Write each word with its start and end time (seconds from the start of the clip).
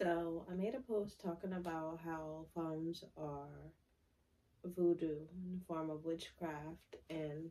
So 0.00 0.46
I 0.50 0.54
made 0.54 0.74
a 0.74 0.80
post 0.80 1.20
talking 1.20 1.52
about 1.52 2.00
how 2.02 2.46
phones 2.54 3.04
are 3.18 3.74
voodoo 4.64 5.18
in 5.34 5.58
the 5.58 5.64
form 5.66 5.90
of 5.90 6.06
witchcraft 6.06 6.96
and 7.10 7.50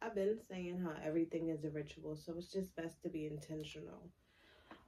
I've 0.00 0.14
been 0.14 0.38
saying 0.48 0.80
how 0.82 0.94
everything 1.04 1.50
is 1.50 1.64
a 1.64 1.70
ritual, 1.70 2.16
so 2.16 2.32
it's 2.38 2.50
just 2.50 2.74
best 2.76 3.02
to 3.02 3.10
be 3.10 3.26
intentional. 3.26 4.10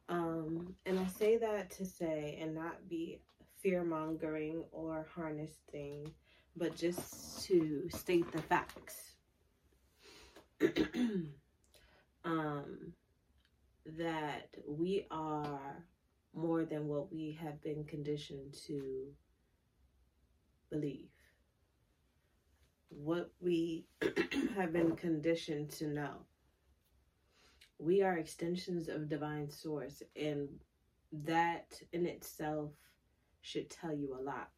Um, 0.09 0.75
and 0.87 0.99
I 0.99 1.07
say 1.07 1.37
that 1.37 1.71
to 1.73 1.85
say 1.85 2.39
and 2.41 2.55
not 2.55 2.89
be 2.89 3.21
fear 3.63 3.85
mongering 3.85 4.65
or 4.73 5.07
harnessing, 5.15 6.11
but 6.57 6.75
just 6.75 7.45
to 7.47 7.87
state 7.91 8.33
the 8.33 8.41
facts. 8.43 9.13
um, 12.25 12.95
that 13.85 14.49
we 14.67 15.07
are 15.11 15.85
more 16.35 16.65
than 16.65 16.89
what 16.89 17.13
we 17.13 17.39
have 17.41 17.63
been 17.63 17.85
conditioned 17.85 18.55
to 18.67 19.07
believe 20.71 21.09
what 23.03 23.31
we 23.41 23.87
have 24.57 24.73
been 24.73 24.97
conditioned 24.97 25.71
to 25.71 25.89
know. 25.89 26.15
We 27.79 28.03
are 28.03 28.17
extensions 28.17 28.89
of 28.89 29.09
divine 29.09 29.51
source, 29.51 30.03
and 30.17 30.49
that 31.13 31.81
in 31.93 32.07
itself 32.07 32.71
should 33.41 33.69
tell 33.69 33.93
you 33.93 34.17
a 34.19 34.23
lot. 34.23 34.51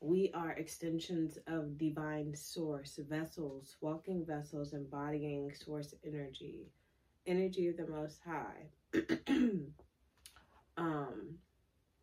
We 0.00 0.30
are 0.32 0.52
extensions 0.52 1.38
of 1.46 1.76
divine 1.76 2.34
source, 2.34 2.98
vessels, 3.08 3.76
walking 3.80 4.24
vessels, 4.24 4.72
embodying 4.72 5.52
source 5.52 5.94
energy, 6.06 6.70
energy 7.26 7.68
of 7.68 7.76
the 7.76 7.86
Most 7.86 8.20
High. 8.24 8.70
um, 10.80 11.34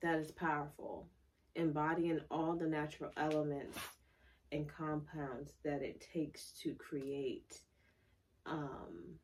that 0.02 0.20
is 0.20 0.31
powerful, 0.31 1.08
embodying 1.56 2.20
all 2.30 2.56
the 2.56 2.67
natural 2.67 3.11
elements 3.17 3.80
and 4.52 4.70
compounds 4.70 5.52
that 5.66 5.81
it 5.81 6.06
takes 6.14 6.52
to 6.52 6.73
create 6.75 7.59
um, 8.45 9.16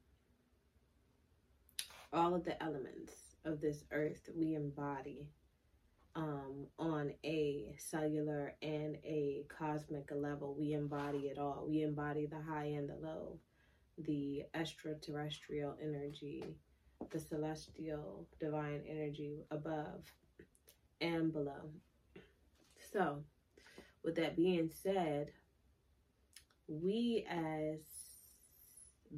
all 2.12 2.34
of 2.34 2.44
the 2.44 2.62
elements 2.62 3.14
of 3.46 3.62
this 3.62 3.84
earth 3.92 4.30
we 4.36 4.56
embody 4.56 5.28
um, 6.16 6.68
on 6.80 7.12
a 7.24 7.74
cellular 7.78 8.56
and 8.62 8.98
a 9.04 9.46
cosmic 9.48 10.10
level. 10.12 10.56
We 10.58 10.74
embody 10.74 11.30
it 11.30 11.38
all. 11.38 11.66
We 11.68 11.84
embody 11.84 12.26
the 12.26 12.42
high 12.42 12.74
and 12.76 12.90
the 12.90 12.96
low, 12.96 13.40
the 13.98 14.44
extraterrestrial 14.54 15.76
energy, 15.82 16.44
the 17.12 17.20
celestial 17.20 18.28
divine 18.40 18.82
energy 18.88 19.46
above 19.52 20.04
and 21.02 21.32
below. 21.32 21.72
So, 22.92 23.24
with 24.04 24.16
that 24.16 24.36
being 24.36 24.70
said, 24.70 25.32
we 26.68 27.26
as 27.30 27.80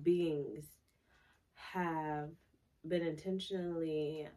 beings 0.04 0.66
have 1.56 2.30
been 2.88 3.02
intentionally 3.02 4.28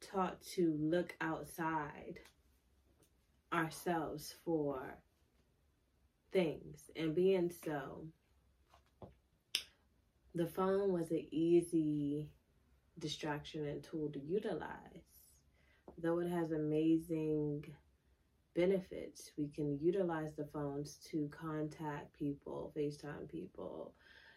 taught 0.00 0.40
to 0.42 0.76
look 0.78 1.14
outside 1.20 2.20
ourselves 3.52 4.34
for 4.44 4.98
things. 6.32 6.90
And 6.94 7.14
being 7.14 7.50
so, 7.50 8.06
the 10.36 10.46
phone 10.46 10.92
was 10.92 11.10
an 11.10 11.26
easy 11.32 12.28
distraction 12.98 13.66
and 13.66 13.82
tool 13.82 14.10
to 14.12 14.20
utilize. 14.20 15.10
Though 15.98 16.20
it 16.20 16.30
has 16.30 16.52
amazing 16.52 17.64
benefits. 18.56 19.30
We 19.36 19.48
can 19.48 19.78
utilize 19.80 20.34
the 20.36 20.46
phones 20.46 20.98
to 21.10 21.30
contact 21.30 22.18
people, 22.18 22.72
FaceTime 22.76 23.28
people, 23.30 23.94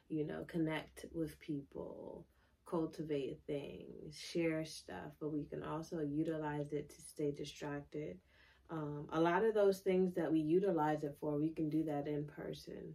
you 0.10 0.28
know, 0.28 0.44
connect 0.48 1.06
with 1.14 1.40
people, 1.40 2.26
cultivate 2.70 3.40
things, 3.48 4.18
share 4.18 4.66
stuff, 4.66 5.12
but 5.20 5.34
we 5.34 5.46
can 5.46 5.64
also 5.64 6.02
utilize 6.02 6.74
it 6.74 6.90
to 6.90 7.02
stay 7.02 7.31
distracted. 7.31 8.18
Um, 8.70 9.08
a 9.14 9.20
lot 9.20 9.46
of 9.46 9.56
those 9.56 9.80
things 9.80 10.14
that 10.16 10.31
we 10.31 10.40
utilize 10.40 11.04
it 11.04 11.18
for, 11.20 11.40
we 11.40 11.50
can 11.50 11.70
do 11.70 11.84
that 11.86 12.08
in 12.08 12.26
person. 12.26 12.94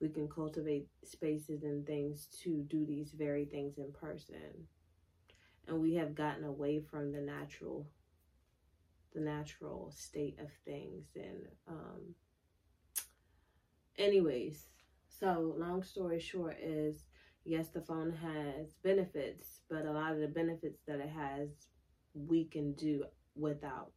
We 0.00 0.08
can 0.08 0.28
cultivate 0.28 0.88
spaces 1.04 1.62
and 1.62 1.86
things 1.86 2.28
to 2.42 2.62
do 2.68 2.84
these 2.84 3.12
very 3.12 3.46
things 3.46 3.78
in 3.78 3.92
person. 3.92 4.68
And 5.66 5.80
we 5.80 5.94
have 5.94 6.14
gotten 6.14 6.44
away 6.44 6.80
from 6.80 7.12
the 7.12 7.20
natural 7.20 7.86
the 9.16 9.22
natural 9.22 9.90
state 9.96 10.38
of 10.38 10.48
things 10.66 11.06
and 11.16 11.48
um 11.66 12.14
anyways 13.98 14.66
so 15.08 15.54
long 15.56 15.82
story 15.82 16.20
short 16.20 16.56
is 16.62 17.06
yes 17.44 17.68
the 17.70 17.80
phone 17.80 18.12
has 18.12 18.74
benefits 18.84 19.60
but 19.70 19.86
a 19.86 19.90
lot 19.90 20.12
of 20.12 20.18
the 20.18 20.28
benefits 20.28 20.82
that 20.86 21.00
it 21.00 21.08
has 21.08 21.48
we 22.12 22.44
can 22.44 22.72
do 22.72 23.04
without 23.34 23.92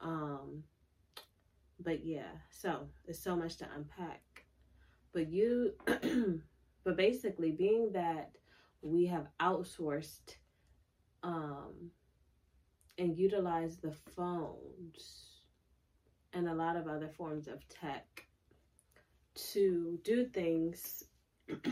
um 0.00 0.62
but 1.80 2.04
yeah 2.04 2.32
so 2.50 2.88
there's 3.04 3.18
so 3.18 3.36
much 3.36 3.56
to 3.56 3.66
unpack 3.76 4.33
but 5.14 5.30
you 5.30 5.72
but 6.84 6.96
basically 6.96 7.52
being 7.52 7.90
that 7.92 8.32
we 8.82 9.06
have 9.06 9.28
outsourced 9.40 10.36
um 11.22 11.90
and 12.98 13.16
utilized 13.16 13.80
the 13.82 13.94
phones 14.14 15.40
and 16.32 16.48
a 16.48 16.54
lot 16.54 16.76
of 16.76 16.86
other 16.86 17.08
forms 17.08 17.48
of 17.48 17.66
tech 17.68 18.26
to 19.34 19.98
do 20.04 20.26
things 20.26 21.04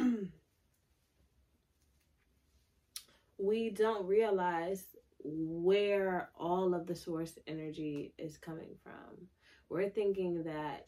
we 3.39 3.71
don't 3.71 4.07
realize 4.07 4.85
where 5.25 6.31
all 6.39 6.75
of 6.75 6.87
the 6.87 6.95
source 6.95 7.39
energy 7.47 8.13
is 8.19 8.37
coming 8.37 8.75
from. 8.83 9.27
We're 9.69 9.89
thinking 9.89 10.45
that 10.45 10.87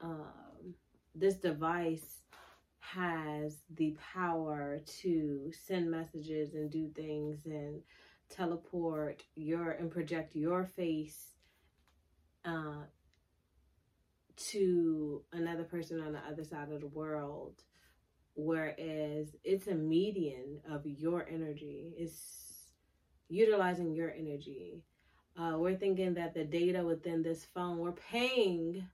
um, 0.00 0.49
this 1.20 1.36
device 1.36 2.18
has 2.80 3.58
the 3.76 3.96
power 4.14 4.80
to 5.02 5.52
send 5.66 5.90
messages 5.90 6.54
and 6.54 6.70
do 6.70 6.88
things 6.96 7.44
and 7.44 7.80
teleport 8.30 9.22
your 9.36 9.72
and 9.72 9.90
project 9.90 10.34
your 10.34 10.64
face 10.64 11.34
uh, 12.44 12.84
to 14.36 15.22
another 15.32 15.64
person 15.64 16.00
on 16.00 16.12
the 16.12 16.20
other 16.30 16.42
side 16.42 16.72
of 16.72 16.80
the 16.80 16.86
world 16.88 17.62
whereas 18.34 19.36
it's 19.44 19.66
a 19.66 19.74
median 19.74 20.60
of 20.70 20.86
your 20.86 21.26
energy. 21.28 21.92
It's 21.96 22.70
utilizing 23.28 23.92
your 23.92 24.12
energy. 24.12 24.82
Uh, 25.38 25.54
we're 25.56 25.76
thinking 25.76 26.14
that 26.14 26.34
the 26.34 26.44
data 26.44 26.84
within 26.84 27.22
this 27.22 27.44
phone 27.54 27.78
we're 27.78 27.92
paying 27.92 28.86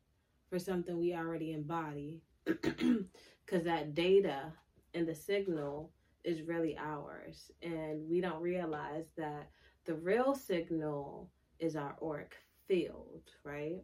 for 0.48 0.58
something 0.58 0.98
we 0.98 1.14
already 1.14 1.52
embody 1.52 2.22
because 2.44 3.64
that 3.64 3.94
data 3.94 4.52
and 4.94 5.06
the 5.06 5.14
signal 5.14 5.92
is 6.24 6.42
really 6.42 6.76
ours. 6.78 7.50
And 7.62 8.08
we 8.08 8.20
don't 8.20 8.42
realize 8.42 9.06
that 9.16 9.48
the 9.84 9.94
real 9.94 10.34
signal 10.34 11.30
is 11.58 11.76
our 11.76 11.96
auric 12.02 12.36
field, 12.66 13.22
right? 13.44 13.82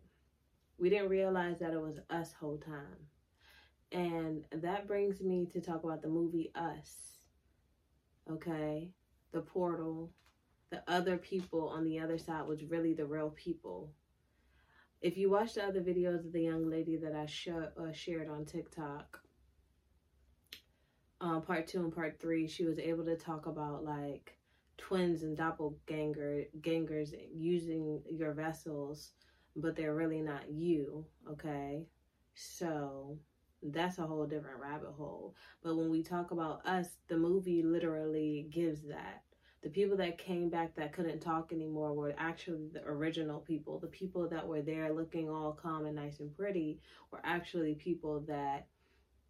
We 0.79 0.91
didn't 0.91 1.09
realize 1.09 1.59
that 1.61 1.73
it 1.73 1.81
was 1.81 1.99
us 2.11 2.33
whole 2.33 2.59
time. 2.59 2.97
And 3.93 4.45
that 4.63 4.89
brings 4.89 5.21
me 5.21 5.47
to 5.53 5.61
talk 5.61 5.85
about 5.85 6.03
the 6.03 6.09
movie 6.09 6.51
Us. 6.55 6.97
Okay? 8.31 8.91
The 9.33 9.41
portal, 9.41 10.11
the 10.71 10.83
other 10.89 11.17
people 11.19 11.69
on 11.69 11.85
the 11.85 12.01
other 12.01 12.19
side 12.19 12.47
was 12.47 12.65
really 12.65 12.95
the 12.95 13.07
real 13.07 13.31
people. 13.31 13.93
If 15.03 15.19
you 15.19 15.29
watch 15.31 15.55
the 15.55 15.65
other 15.65 15.83
videos 15.83 16.25
of 16.25 16.33
the 16.33 16.41
young 16.43 16.71
lady 16.71 16.97
that 16.97 17.15
I 17.15 17.27
sh- 17.27 17.49
uh, 17.49 17.93
shared 17.93 18.29
on 18.29 18.47
TikTok, 18.47 19.21
um, 21.21 21.43
part 21.43 21.67
two 21.67 21.81
and 21.81 21.95
part 21.95 22.19
three, 22.21 22.47
she 22.47 22.65
was 22.65 22.79
able 22.79 23.05
to 23.05 23.17
talk 23.17 23.47
about 23.47 23.85
like 23.85 24.37
twins 24.79 25.23
and 25.25 25.37
doppelganger 25.37 26.45
gangers 26.61 27.15
using 27.33 28.03
your 28.09 28.33
vessels, 28.33 29.11
but 29.57 29.77
they're 29.77 29.95
really 29.95 30.21
not 30.23 30.51
you. 30.51 31.05
Okay, 31.31 31.87
so 32.35 33.19
that's 33.63 33.99
a 33.99 34.07
whole 34.07 34.27
different 34.27 34.61
rabbit 34.61 34.93
hole. 34.97 35.35
But 35.63 35.77
when 35.77 35.91
we 35.91 36.03
talk 36.03 36.31
about 36.31 36.65
us, 36.67 36.89
the 37.09 37.17
movie 37.17 37.63
literally 37.63 38.47
gives 38.51 38.83
that. 38.89 39.23
The 39.63 39.71
people 39.71 39.97
that 39.99 40.19
came 40.19 40.49
back 40.49 40.75
that 40.75 40.93
couldn't 40.93 41.21
talk 41.21 41.53
anymore 41.53 41.95
were 41.95 42.15
actually 42.19 42.69
the 42.73 42.83
original 42.85 43.39
people. 43.41 43.79
The 43.79 43.87
people 43.87 44.29
that 44.29 44.47
were 44.47 44.63
there 44.63 44.93
looking 44.93 45.31
all 45.31 45.53
calm 45.53 45.87
and 45.87 45.95
nice 45.95 46.19
and 46.19 46.37
pretty 46.37 46.81
were 47.13 47.21
actually 47.23 47.75
people 47.75 48.25
that 48.27 48.67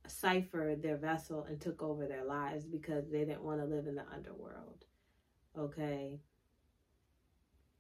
ciphered 0.06 0.82
their 0.82 0.96
vessel 0.96 1.44
and 1.44 1.61
took 1.61 1.82
over 1.82 2.06
their 2.06 2.25
lives 2.25 2.64
because 2.64 3.11
they 3.11 3.20
didn't 3.20 3.44
want 3.44 3.61
to 3.61 3.67
live 3.67 3.87
in 3.87 3.94
the 3.94 4.05
underworld. 4.12 4.84
Okay. 5.58 6.19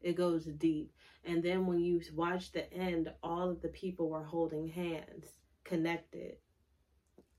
It 0.02 0.16
goes 0.16 0.44
deep. 0.44 0.92
And 1.24 1.42
then 1.42 1.66
when 1.66 1.78
you 1.78 2.02
watch 2.14 2.52
the 2.52 2.70
end, 2.72 3.10
all 3.22 3.48
of 3.48 3.62
the 3.62 3.68
people 3.68 4.10
were 4.10 4.24
holding 4.24 4.68
hands, 4.68 5.26
connected. 5.64 6.36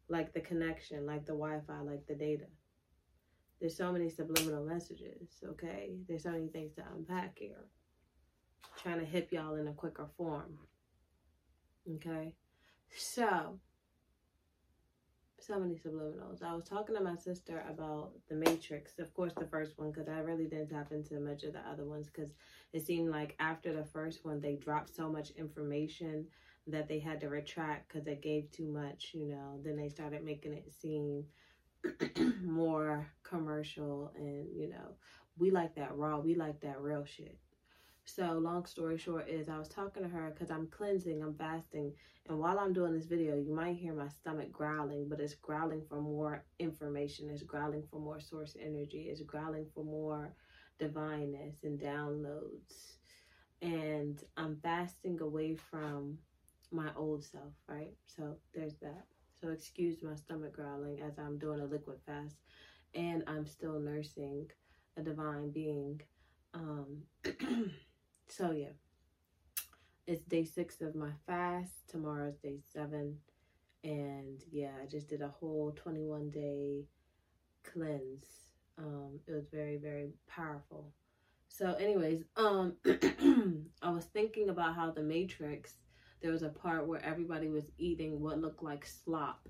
Like 0.09 0.33
the 0.33 0.42
connection, 0.42 1.06
like 1.06 1.25
the 1.25 1.33
Wi 1.33 1.62
Fi, 1.68 1.80
like 1.81 2.07
the 2.07 2.16
data. 2.16 2.45
There's 3.63 3.77
so 3.77 3.94
many 3.94 4.10
subliminal 4.10 4.65
messages, 4.65 5.42
okay? 5.51 5.94
There's 6.06 6.24
so 6.24 6.31
many 6.31 6.50
things 6.50 6.74
to 6.74 6.83
unpack 6.94 7.39
here. 7.39 7.63
Trying 8.81 9.00
to 9.00 9.06
hip 9.06 9.31
y'all 9.31 9.56
in 9.56 9.69
a 9.69 9.71
quicker 9.71 10.06
form. 10.18 10.57
Okay? 11.95 12.36
So, 12.94 13.57
so 15.39 15.60
many 15.62 15.75
subliminals. 15.75 16.44
I 16.44 16.54
was 16.54 16.65
talking 16.65 16.94
to 16.98 17.01
my 17.01 17.15
sister 17.15 17.63
about 17.69 18.12
The 18.27 18.36
Matrix, 18.36 19.00
of 19.00 19.13
course, 19.13 19.31
the 19.31 19.48
first 19.48 19.80
one, 19.80 19.92
because 19.92 20.09
I 20.09 20.19
really 20.19 20.48
didn't 20.48 20.71
tap 20.71 20.92
into 20.92 21.21
much 21.21 21.44
of 21.44 21.54
the 21.54 21.62
other 21.62 21.86
ones 21.86 22.07
because 22.13 22.33
it 22.74 22.86
seemed 22.86 23.12
like 23.12 23.33
after 23.39 23.74
the 23.74 23.86
first 23.86 24.25
one, 24.25 24.42
they 24.42 24.56
dropped 24.56 24.94
so 24.94 25.07
much 25.09 25.30
information 25.38 26.25
that 26.68 26.89
they 26.89 27.00
had 27.00 27.21
to 27.21 27.30
retract 27.30 27.88
because 27.88 28.07
it 28.07 28.21
gave 28.21 28.51
too 28.51 28.68
much, 28.68 29.12
you 29.13 29.25
know. 29.25 29.62
Then 29.63 29.77
they 29.77 29.88
started 29.88 30.25
making 30.25 30.51
it 30.51 30.69
seem 30.69 31.24
more 32.44 33.07
commercial 33.24 34.12
and, 34.15 34.47
you 34.56 34.69
know, 34.69 34.95
we 35.38 35.51
like 35.51 35.75
that 35.75 35.95
raw, 35.97 36.19
we 36.19 36.35
like 36.35 36.59
that 36.62 36.81
real 36.81 37.06
shit. 37.06 37.38
So, 38.06 38.33
long 38.33 38.65
story 38.65 38.97
short, 38.97 39.30
is 39.30 39.47
I 39.47 39.57
was 39.57 39.69
talking 39.69 40.03
to 40.03 40.09
her 40.09 40.30
because 40.31 40.51
I'm 40.51 40.68
cleansing, 40.68 41.24
I'm 41.24 41.35
fasting, 41.35 41.94
and 42.27 42.38
while 42.38 42.59
I'm 42.59 42.74
doing 42.74 42.94
this 42.94 43.06
video, 43.06 43.35
you 43.38 43.53
might 43.53 43.77
hear 43.77 43.94
my 43.94 44.09
stomach 44.09 44.51
growling, 44.51 45.07
but 45.07 45.21
it's 45.21 45.35
growling 45.35 45.83
for 45.88 46.01
more 46.01 46.44
information, 46.59 47.30
it's 47.30 47.44
growling 47.44 47.83
for 47.89 48.00
more 48.00 48.19
source 48.19 48.57
energy, 48.59 49.07
it's 49.09 49.21
growling 49.21 49.68
for 49.74 49.85
more 49.85 50.33
divineness 50.80 51.63
and 51.63 51.80
downloads. 51.80 52.97
And 53.62 54.21
I'm 54.35 54.57
fasting 54.62 55.21
away 55.21 55.56
from 55.56 56.18
my 56.71 56.89
old 56.97 57.24
self, 57.24 57.53
right? 57.69 57.94
So, 58.06 58.35
there's 58.53 58.75
that. 58.81 59.06
So, 59.44 59.50
excuse 59.50 60.01
my 60.01 60.16
stomach 60.16 60.54
growling 60.54 61.01
as 61.01 61.19
I'm 61.19 61.38
doing 61.38 61.60
a 61.60 61.66
liquid 61.66 61.98
fast, 62.06 62.38
and 62.95 63.24
I'm 63.28 63.45
still 63.45 63.78
nursing 63.78 64.50
a 64.95 65.01
divine 65.01 65.51
being. 65.51 66.01
Um, 66.54 67.04
So 68.28 68.51
yeah, 68.51 68.74
it's 70.07 70.24
day 70.24 70.44
six 70.44 70.81
of 70.81 70.95
my 70.95 71.12
fast. 71.28 71.88
Tomorrow's 71.88 72.38
day 72.38 72.57
seven. 72.74 73.18
And 73.84 74.42
yeah, 74.51 74.72
I 74.81 74.88
just 74.88 75.07
did 75.10 75.22
a 75.22 75.28
whole 75.28 75.72
21 75.75 76.31
day 76.31 76.86
cleanse. 77.63 78.25
Um, 78.80 79.19
it 79.28 79.34
was 79.34 79.45
very, 79.51 79.78
very 79.78 80.10
powerful. 80.28 80.94
So, 81.48 81.74
anyways, 81.74 82.24
um, 82.38 82.74
I 83.84 83.92
was 83.92 84.06
thinking 84.06 84.50
about 84.50 84.75
how 84.75 84.90
the 84.90 85.04
Matrix, 85.04 85.75
there 86.23 86.31
was 86.31 86.41
a 86.41 86.49
part 86.49 86.87
where 86.87 87.03
everybody 87.05 87.49
was 87.49 87.65
eating 87.77 88.21
what 88.21 88.39
looked 88.39 88.63
like 88.63 88.85
slop, 88.85 89.47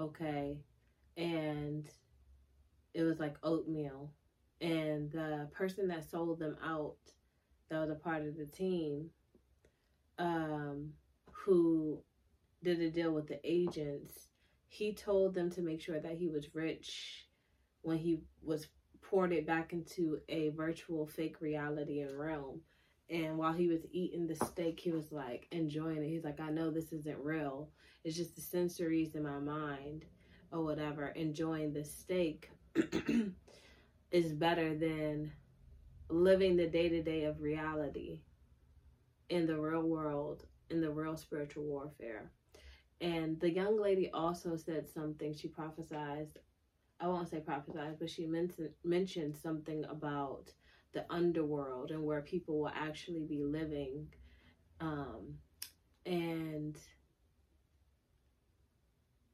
okay, 0.00 0.56
and 1.18 1.86
it 2.94 3.02
was 3.02 3.20
like 3.20 3.36
oatmeal, 3.42 4.10
and 4.62 5.12
the 5.12 5.48
person 5.52 5.86
that 5.86 6.10
sold 6.10 6.38
them 6.40 6.56
out 6.64 6.96
that 7.68 7.80
was 7.80 7.90
a 7.90 7.94
part 7.94 8.26
of 8.26 8.38
the 8.38 8.46
team 8.46 9.10
um, 10.18 10.90
who 11.30 12.02
did 12.64 12.80
a 12.80 12.90
deal 12.90 13.12
with 13.12 13.28
the 13.28 13.38
agents, 13.44 14.28
he 14.66 14.94
told 14.94 15.34
them 15.34 15.50
to 15.50 15.60
make 15.60 15.82
sure 15.82 16.00
that 16.00 16.16
he 16.16 16.28
was 16.28 16.54
rich 16.54 17.26
when 17.82 17.98
he 17.98 18.20
was 18.42 18.66
ported 19.02 19.46
back 19.46 19.74
into 19.74 20.18
a 20.30 20.48
virtual 20.50 21.06
fake 21.06 21.40
reality 21.40 22.00
and 22.00 22.18
realm. 22.18 22.62
And 23.10 23.38
while 23.38 23.54
he 23.54 23.68
was 23.68 23.86
eating 23.90 24.26
the 24.26 24.36
steak, 24.36 24.80
he 24.80 24.90
was 24.90 25.12
like 25.12 25.46
enjoying 25.50 26.02
it. 26.02 26.08
He's 26.08 26.24
like, 26.24 26.40
I 26.40 26.50
know 26.50 26.70
this 26.70 26.92
isn't 26.92 27.18
real. 27.18 27.70
It's 28.04 28.16
just 28.16 28.34
the 28.34 28.42
sensories 28.42 29.14
in 29.14 29.22
my 29.22 29.38
mind 29.38 30.04
or 30.52 30.62
whatever. 30.62 31.08
Enjoying 31.08 31.72
the 31.72 31.84
steak 31.84 32.50
is 34.10 34.32
better 34.32 34.76
than 34.76 35.32
living 36.10 36.56
the 36.56 36.66
day 36.66 36.88
to 36.88 37.02
day 37.02 37.24
of 37.24 37.40
reality 37.40 38.20
in 39.30 39.46
the 39.46 39.58
real 39.58 39.82
world, 39.82 40.44
in 40.70 40.80
the 40.80 40.90
real 40.90 41.16
spiritual 41.16 41.64
warfare. 41.64 42.30
And 43.00 43.38
the 43.40 43.50
young 43.50 43.80
lady 43.80 44.10
also 44.12 44.56
said 44.56 44.88
something, 44.88 45.34
she 45.34 45.48
prophesied, 45.48 46.28
I 47.00 47.06
won't 47.06 47.28
say 47.28 47.40
prophesied, 47.40 47.98
but 47.98 48.10
she 48.10 48.26
mentioned, 48.26 48.70
mentioned 48.84 49.36
something 49.36 49.84
about 49.84 50.50
the 50.92 51.04
underworld 51.10 51.90
and 51.90 52.02
where 52.02 52.22
people 52.22 52.60
will 52.60 52.72
actually 52.74 53.24
be 53.28 53.42
living. 53.42 54.08
Um, 54.80 55.34
and 56.06 56.76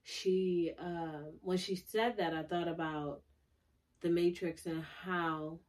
she, 0.03 0.73
uh, 0.79 1.31
when 1.41 1.59
she 1.59 1.77
said 1.77 2.17
that, 2.19 2.35
I 2.35 2.43
thought 2.43 2.69
about 2.69 3.23
the 4.01 4.11
Matrix 4.11 4.67
and 4.67 4.85
how 5.05 5.61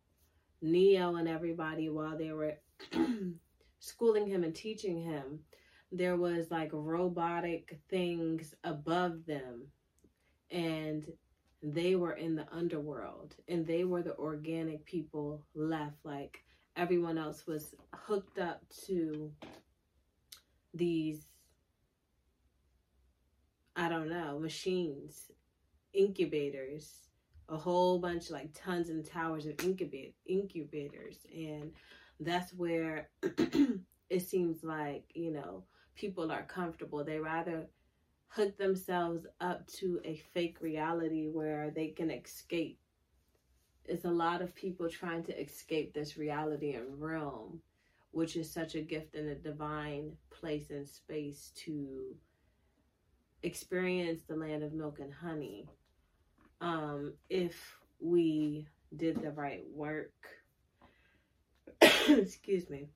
Neo 0.62 1.16
and 1.16 1.28
everybody 1.28 1.90
while 1.90 2.18
they 2.18 2.32
were 2.32 2.56
schooling 3.80 4.28
him 4.28 4.44
and 4.44 4.56
teaching 4.56 5.02
him, 5.02 5.40
there 5.92 6.18
was 6.18 6.52
like 6.52 6.70
robotic 6.74 7.80
things 7.90 8.54
above 8.64 9.26
them. 9.26 9.68
And 10.52 11.06
they 11.64 11.96
were 11.96 12.14
in 12.14 12.36
the 12.36 12.46
underworld 12.52 13.36
and 13.48 13.66
they 13.66 13.84
were 13.84 14.02
the 14.02 14.16
organic 14.18 14.86
people 14.86 15.46
left. 15.56 15.98
Like 16.04 16.40
everyone 16.76 17.18
else 17.18 17.48
was 17.48 17.74
hooked 17.94 18.40
up 18.40 18.62
to 18.88 19.32
these, 20.74 21.28
I 23.76 23.90
don't 23.90 24.10
know, 24.10 24.40
machines, 24.40 25.32
incubators 25.94 27.06
a 27.50 27.58
whole 27.58 28.00
bunch 28.00 28.32
like 28.32 28.50
tons 28.54 28.90
and 28.90 29.06
towers 29.06 29.46
of 29.46 29.54
incubate 29.64 30.16
incubators 30.26 31.20
and 31.34 31.72
that's 32.20 32.54
where 32.54 33.10
it 34.10 34.22
seems 34.22 34.64
like 34.64 35.04
you 35.14 35.32
know 35.32 35.64
people 35.96 36.32
are 36.32 36.44
comfortable 36.44 37.04
they 37.04 37.20
rather 37.20 37.68
hook 38.28 38.58
themselves 38.58 39.26
up 39.40 39.66
to 39.68 40.00
a 40.04 40.22
fake 40.34 40.58
reality 40.62 41.28
where 41.28 41.72
they 41.72 41.88
can 41.88 42.10
escape 42.12 42.80
it's 43.88 44.06
a 44.06 44.10
lot 44.10 44.42
of 44.42 44.56
people 44.56 44.90
trying 44.90 45.24
to 45.24 45.40
escape 45.40 45.94
this 45.94 46.18
reality 46.18 46.74
and 46.74 47.00
realm 47.00 47.62
which 48.12 48.36
is 48.36 48.50
such 48.50 48.76
a 48.76 48.82
gift 48.82 49.16
and 49.16 49.30
a 49.30 49.36
divine 49.36 50.12
place 50.30 50.70
and 50.70 50.88
space 50.88 51.52
to 51.56 52.16
experience 53.44 54.22
the 54.24 54.36
land 54.36 54.64
of 54.64 54.74
milk 54.74 55.00
and 55.00 55.14
honey 55.14 55.68
um, 56.62 57.14
if 57.30 57.78
we 58.00 58.68
did 58.96 59.22
the 59.22 59.32
right 59.32 59.64
work. 59.74 60.14
Excuse 62.08 62.70
me. 62.70 62.88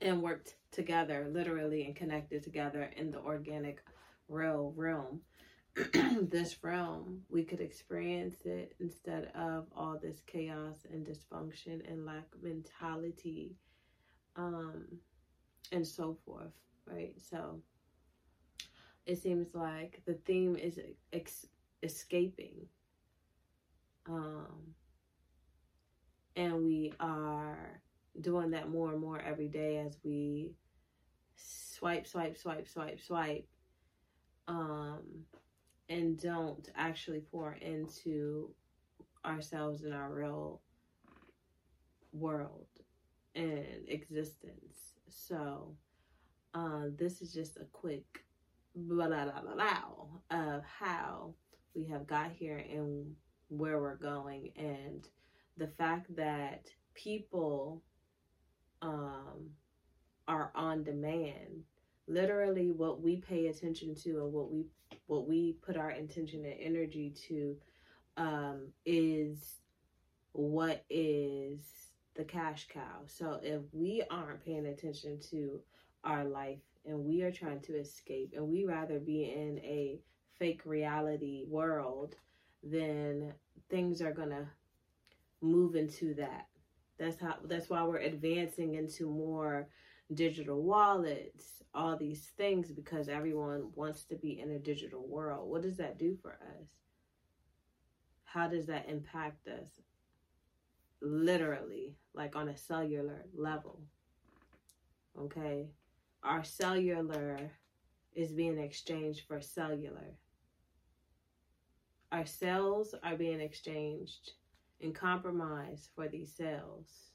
And 0.00 0.22
worked 0.22 0.54
together, 0.72 1.28
literally, 1.30 1.84
and 1.84 1.94
connected 1.94 2.42
together 2.42 2.90
in 2.96 3.10
the 3.10 3.18
organic 3.18 3.82
real 4.28 4.72
realm. 4.76 5.20
this 5.94 6.56
realm, 6.62 7.20
we 7.28 7.44
could 7.44 7.60
experience 7.60 8.36
it 8.44 8.74
instead 8.80 9.30
of 9.34 9.66
all 9.76 9.98
this 10.00 10.22
chaos 10.26 10.86
and 10.90 11.06
dysfunction 11.06 11.88
and 11.90 12.06
lack 12.06 12.24
mentality, 12.42 13.56
um, 14.36 14.84
and 15.70 15.86
so 15.86 16.16
forth, 16.24 16.54
right? 16.86 17.14
So 17.20 17.60
it 19.06 19.20
seems 19.22 19.54
like 19.54 20.02
the 20.06 20.14
theme 20.14 20.56
is 20.56 20.78
ex- 21.12 21.46
escaping. 21.82 22.54
Um, 24.08 24.74
and 26.36 26.64
we 26.64 26.92
are 26.98 27.80
doing 28.20 28.50
that 28.50 28.70
more 28.70 28.90
and 28.92 29.00
more 29.00 29.20
every 29.20 29.48
day 29.48 29.78
as 29.78 29.98
we 30.02 30.52
swipe, 31.36 32.06
swipe, 32.06 32.36
swipe, 32.36 32.68
swipe, 32.68 33.00
swipe, 33.00 33.48
um, 34.48 35.02
and 35.88 36.20
don't 36.20 36.68
actually 36.76 37.20
pour 37.20 37.54
into 37.54 38.50
ourselves 39.24 39.84
in 39.84 39.92
our 39.92 40.12
real 40.12 40.60
world 42.12 42.66
and 43.34 43.88
existence. 43.88 44.94
So, 45.08 45.74
uh, 46.54 46.86
this 46.96 47.22
is 47.22 47.32
just 47.32 47.56
a 47.56 47.64
quick 47.72 48.24
blah, 48.74 49.08
blah, 49.08 49.24
blah, 49.24 49.40
blah, 49.40 49.54
blah 49.54 49.80
of 50.30 50.62
how 50.64 51.34
we 51.74 51.84
have 51.86 52.06
got 52.06 52.30
here 52.32 52.58
and 52.58 53.14
where 53.48 53.80
we're 53.80 53.96
going 53.96 54.50
and 54.56 55.08
the 55.56 55.66
fact 55.66 56.14
that 56.16 56.66
people 56.94 57.82
um, 58.82 59.50
are 60.28 60.50
on 60.54 60.82
demand 60.82 61.64
literally 62.10 62.72
what 62.72 63.00
we 63.00 63.16
pay 63.16 63.46
attention 63.46 63.94
to 63.94 64.22
and 64.22 64.32
what 64.32 64.50
we 64.50 64.66
what 65.06 65.28
we 65.28 65.56
put 65.62 65.76
our 65.76 65.90
intention 65.90 66.44
and 66.44 66.56
energy 66.60 67.14
to 67.28 67.56
um, 68.16 68.68
is 68.84 69.56
what 70.32 70.84
is 70.90 71.60
the 72.14 72.24
cash 72.24 72.68
cow. 72.72 73.02
So 73.06 73.40
if 73.42 73.62
we 73.72 74.02
aren't 74.10 74.44
paying 74.44 74.66
attention 74.66 75.20
to 75.30 75.60
our 76.04 76.24
life 76.24 76.58
and 76.84 77.04
we 77.04 77.22
are 77.22 77.32
trying 77.32 77.60
to 77.62 77.76
escape 77.76 78.32
and 78.36 78.48
we 78.48 78.64
rather 78.64 78.98
be 78.98 79.24
in 79.24 79.58
a 79.64 80.00
fake 80.38 80.62
reality 80.64 81.44
world, 81.48 82.16
then 82.62 83.32
things 83.68 84.02
are 84.02 84.12
going 84.12 84.30
to 84.30 84.46
move 85.40 85.76
into 85.76 86.14
that. 86.14 86.46
That's 87.00 87.18
how 87.18 87.36
that's 87.44 87.70
why 87.70 87.82
we're 87.82 87.96
advancing 87.96 88.74
into 88.74 89.08
more 89.08 89.68
digital 90.12 90.62
wallets, 90.62 91.62
all 91.74 91.96
these 91.96 92.30
things 92.36 92.70
because 92.70 93.08
everyone 93.08 93.70
wants 93.74 94.04
to 94.04 94.16
be 94.16 94.38
in 94.38 94.50
a 94.50 94.58
digital 94.58 95.08
world. 95.08 95.48
What 95.48 95.62
does 95.62 95.78
that 95.78 95.98
do 95.98 96.18
for 96.20 96.32
us? 96.32 96.68
How 98.24 98.48
does 98.48 98.66
that 98.66 98.86
impact 98.86 99.48
us? 99.48 99.70
Literally, 101.00 101.96
like 102.12 102.36
on 102.36 102.50
a 102.50 102.56
cellular 102.56 103.24
level. 103.34 103.80
Okay? 105.18 105.70
Our 106.22 106.44
cellular 106.44 107.50
is 108.14 108.32
being 108.32 108.58
exchanged 108.58 109.22
for 109.26 109.40
cellular. 109.40 110.18
Our 112.12 112.26
cells 112.26 112.94
are 113.02 113.16
being 113.16 113.40
exchanged 113.40 114.32
and 114.80 114.94
compromised 114.94 115.90
for 115.94 116.08
these 116.08 116.32
cells. 116.34 117.10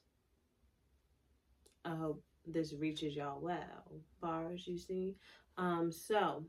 I 1.83 1.95
hope 1.95 2.23
this 2.47 2.73
reaches 2.73 3.15
y'all 3.15 3.39
well, 3.41 4.01
bars, 4.21 4.67
you 4.67 4.77
see. 4.77 5.15
Um, 5.57 5.91
so 5.91 6.45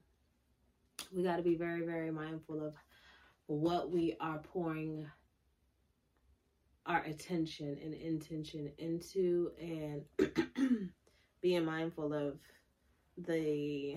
we 1.15 1.23
got 1.23 1.37
to 1.37 1.43
be 1.43 1.57
very, 1.57 1.83
very 1.83 2.11
mindful 2.11 2.65
of 2.65 2.75
what 3.47 3.91
we 3.91 4.17
are 4.21 4.39
pouring 4.39 5.07
our 6.87 7.03
attention 7.03 7.79
and 7.83 7.95
intention 7.95 8.71
into 8.79 9.51
and 9.61 10.03
being 11.41 11.65
mindful 11.65 12.13
of 12.13 12.39
the 13.19 13.97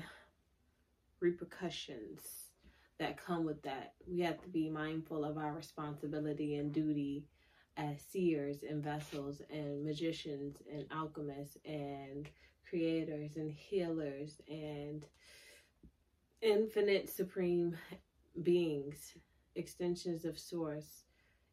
repercussions 1.20 2.49
that 3.00 3.24
come 3.24 3.46
with 3.46 3.62
that. 3.64 3.94
We 4.08 4.22
have 4.22 4.42
to 4.42 4.50
be 4.50 4.70
mindful 4.70 5.24
of 5.24 5.38
our 5.38 5.54
responsibility 5.54 6.56
and 6.56 6.74
duty 6.74 7.26
as 7.78 8.02
seers 8.02 8.58
and 8.70 8.84
vessels 8.84 9.42
and 9.50 9.86
magicians 9.86 10.58
and 10.72 10.86
alchemists 10.92 11.58
and 11.66 12.30
creators 12.70 13.38
and 13.38 13.52
healers 13.52 14.42
and 14.50 15.06
infinite 16.42 17.10
supreme 17.10 17.76
beings, 18.44 19.14
extensions 19.56 20.26
of 20.26 20.38
source. 20.38 21.04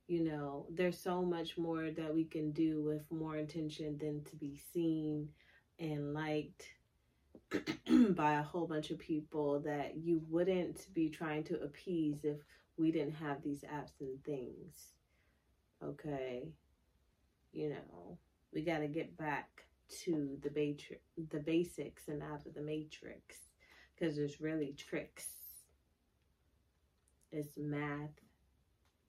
You 0.09 0.25
know, 0.25 0.67
there's 0.71 0.99
so 0.99 1.23
much 1.23 1.59
more 1.59 1.91
that 1.91 2.15
we 2.15 2.25
can 2.25 2.53
do 2.53 2.83
with 2.83 3.11
more 3.11 3.37
intention 3.37 3.99
than 3.99 4.23
to 4.25 4.37
be 4.37 4.61
seen 4.73 5.29
and 5.79 6.15
liked 6.15 6.65
by 8.11 8.35
a 8.35 8.43
whole 8.43 8.67
bunch 8.67 8.91
of 8.91 8.99
people 8.99 9.61
that 9.61 9.97
you 9.97 10.23
wouldn't 10.29 10.93
be 10.95 11.09
trying 11.09 11.45
to 11.45 11.63
appease 11.63 12.25
if 12.25 12.39
we 12.77 12.91
didn't 12.91 13.15
have 13.15 13.43
these 13.43 13.65
and 14.01 14.23
things. 14.25 14.93
Okay. 15.83 16.49
You 17.53 17.71
know, 17.71 18.19
we 18.53 18.63
got 18.63 18.79
to 18.79 18.89
get 18.89 19.17
back 19.17 19.65
to 20.05 20.37
the 20.43 20.51
ba- 20.51 20.97
the 21.31 21.39
basics 21.39 22.09
and 22.09 22.23
out 22.23 22.45
of 22.47 22.55
the 22.55 22.61
matrix 22.61 23.37
because 23.95 24.17
there's 24.17 24.41
really 24.41 24.75
tricks. 24.77 25.29
It's 27.33 27.57
math 27.57 28.21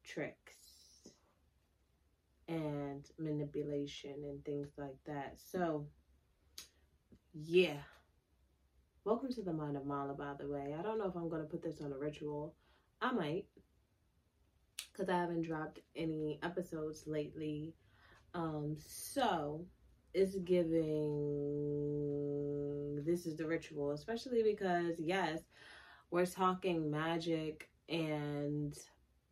tricks 0.04 0.56
and 2.48 3.06
manipulation 3.20 4.16
and 4.24 4.44
things 4.46 4.70
like 4.78 4.98
that. 5.06 5.38
So, 5.52 5.86
yeah. 7.34 7.82
Welcome 9.08 9.32
to 9.36 9.42
the 9.42 9.54
Mind 9.54 9.78
of 9.78 9.86
Mala, 9.86 10.14
by 10.16 10.34
the 10.38 10.50
way. 10.50 10.76
I 10.78 10.82
don't 10.82 10.98
know 10.98 11.08
if 11.08 11.16
I'm 11.16 11.30
going 11.30 11.42
to 11.42 11.48
put 11.48 11.64
this 11.64 11.80
on 11.80 11.94
a 11.94 11.98
ritual. 11.98 12.54
I 13.02 13.14
might 13.14 13.46
because 14.92 15.08
I 15.08 15.18
haven't 15.18 15.44
dropped 15.44 15.80
any 15.96 16.42
episodes 16.44 17.06
lately. 17.08 17.74
Um, 18.34 18.76
so 18.78 19.66
it's 20.14 20.36
giving 20.40 20.84
this 23.06 23.26
is 23.26 23.38
the 23.38 23.48
ritual, 23.48 23.92
especially 23.92 24.44
because 24.44 25.00
yes, 25.00 25.40
we're 26.12 26.26
talking 26.26 26.92
magic 26.92 27.70
and 27.88 28.78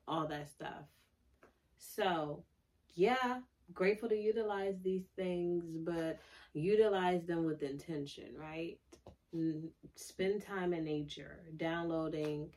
all 0.08 0.26
that 0.26 0.50
stuff. 0.50 0.86
So, 1.78 2.46
yeah, 2.94 3.42
grateful 3.74 4.08
to 4.08 4.16
utilize 4.16 4.76
these 4.82 5.08
things, 5.18 5.66
but 5.80 6.22
utilize 6.54 7.26
them 7.26 7.44
with 7.44 7.62
intention, 7.62 8.38
right? 8.40 8.78
Spend 9.96 10.42
time 10.42 10.74
in 10.74 10.84
nature, 10.84 11.44
downloading 11.58 12.50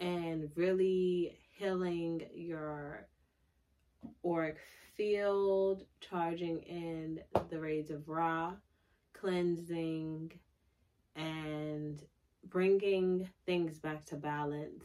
and 0.00 0.50
really 0.56 1.38
healing 1.52 2.22
your 2.32 3.06
auric 4.24 4.58
field, 4.96 5.84
charging 6.00 6.60
in 6.62 7.20
the 7.50 7.60
rays 7.60 7.90
of 7.90 8.08
Ra, 8.08 8.52
cleansing, 9.12 10.32
and 11.16 12.02
bringing 12.48 13.28
things 13.46 13.78
back 13.78 14.04
to 14.06 14.16
balance. 14.16 14.84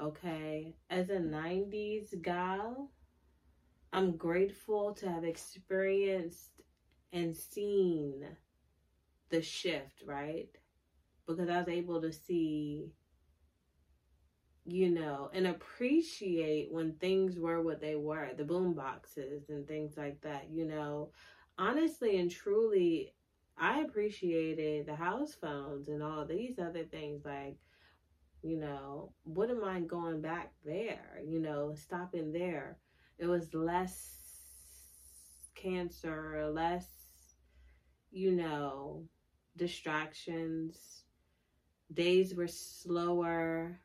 Okay, 0.00 0.74
as 0.90 1.10
a 1.10 1.18
90s 1.18 2.20
gal, 2.22 2.90
I'm 3.92 4.16
grateful 4.16 4.92
to 4.94 5.08
have 5.08 5.24
experienced 5.24 6.62
and 7.12 7.36
seen 7.36 8.26
the 9.34 9.42
shift, 9.42 10.02
right? 10.06 10.48
Because 11.26 11.48
I 11.48 11.58
was 11.58 11.68
able 11.68 12.00
to 12.02 12.12
see 12.12 12.92
you 14.66 14.90
know, 14.90 15.30
and 15.34 15.46
appreciate 15.46 16.72
when 16.72 16.94
things 16.94 17.38
were 17.38 17.60
what 17.62 17.80
they 17.80 17.96
were, 17.96 18.30
the 18.36 18.44
boom 18.44 18.72
boxes 18.72 19.50
and 19.50 19.68
things 19.68 19.96
like 19.96 20.20
that, 20.22 20.48
you 20.50 20.64
know. 20.64 21.10
Honestly 21.58 22.18
and 22.18 22.30
truly, 22.30 23.12
I 23.58 23.80
appreciated 23.80 24.86
the 24.86 24.96
house 24.96 25.34
phones 25.34 25.88
and 25.88 26.02
all 26.02 26.24
these 26.24 26.58
other 26.58 26.84
things 26.84 27.24
like 27.26 27.58
you 28.42 28.58
know, 28.58 29.12
wouldn't 29.24 29.62
mind 29.62 29.88
going 29.88 30.20
back 30.20 30.52
there, 30.64 31.20
you 31.26 31.40
know, 31.40 31.74
stopping 31.74 32.32
there. 32.32 32.78
It 33.18 33.26
was 33.26 33.54
less 33.54 34.18
cancer, 35.54 36.50
less, 36.52 36.86
you 38.12 38.32
know, 38.32 39.04
distractions. 39.56 41.04
Days 41.92 42.34
were 42.34 42.48
slower 42.48 43.80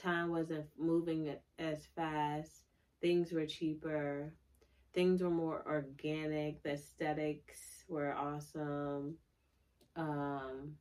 time 0.00 0.30
wasn't 0.30 0.66
moving 0.78 1.34
as 1.58 1.86
fast. 1.94 2.62
Things 3.00 3.32
were 3.32 3.46
cheaper. 3.46 4.32
Things 4.92 5.22
were 5.22 5.30
more 5.30 5.62
organic. 5.66 6.62
The 6.62 6.72
aesthetics 6.72 7.84
were 7.88 8.14
awesome. 8.14 9.16
Um, 9.96 10.72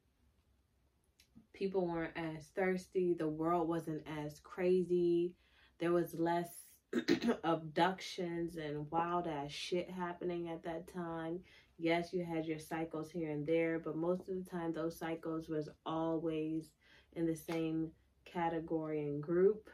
people 1.53 1.87
weren't 1.87 2.17
as 2.17 2.47
thirsty. 2.55 3.15
The 3.17 3.27
world 3.27 3.67
wasn't 3.67 4.03
as 4.23 4.39
crazy. 4.39 5.33
There 5.79 5.91
was 5.91 6.13
less 6.13 6.49
abductions 7.43 8.55
and 8.55 8.89
wild 8.91 9.27
ass 9.27 9.51
shit 9.51 9.89
happening 9.89 10.49
at 10.49 10.63
that 10.63 10.91
time. 10.91 11.39
Yes, 11.77 12.13
you 12.13 12.25
had 12.25 12.45
your 12.45 12.59
cycles 12.59 13.11
here 13.11 13.29
and 13.29 13.45
there, 13.45 13.79
but 13.79 13.95
most 13.95 14.27
of 14.27 14.43
the 14.43 14.49
time 14.49 14.73
those 14.73 14.97
cycles 14.97 15.47
was 15.47 15.69
always 15.85 16.71
in 17.13 17.25
the 17.25 17.35
same 17.35 17.91
category 18.25 19.01
and 19.01 19.21
group. 19.21 19.69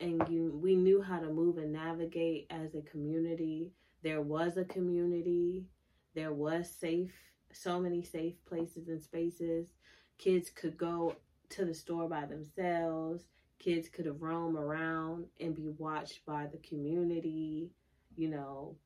And 0.00 0.28
you 0.28 0.58
we 0.62 0.76
knew 0.76 1.00
how 1.02 1.18
to 1.18 1.28
move 1.28 1.58
and 1.58 1.72
navigate 1.72 2.46
as 2.50 2.74
a 2.74 2.82
community. 2.82 3.72
There 4.02 4.22
was 4.22 4.56
a 4.56 4.64
community. 4.64 5.64
There 6.14 6.32
was 6.32 6.70
safe 6.70 7.12
so 7.52 7.80
many 7.80 8.02
safe 8.02 8.34
places 8.46 8.88
and 8.88 9.02
spaces. 9.02 9.66
Kids 10.18 10.50
could 10.50 10.76
go 10.76 11.16
to 11.50 11.64
the 11.64 11.74
store 11.74 12.08
by 12.08 12.26
themselves 12.26 13.24
kids 13.58 13.88
could 13.88 14.20
roam 14.20 14.56
around 14.56 15.26
and 15.40 15.54
be 15.54 15.68
watched 15.78 16.24
by 16.26 16.46
the 16.46 16.58
community. 16.58 17.70
You 18.16 18.28
know 18.28 18.76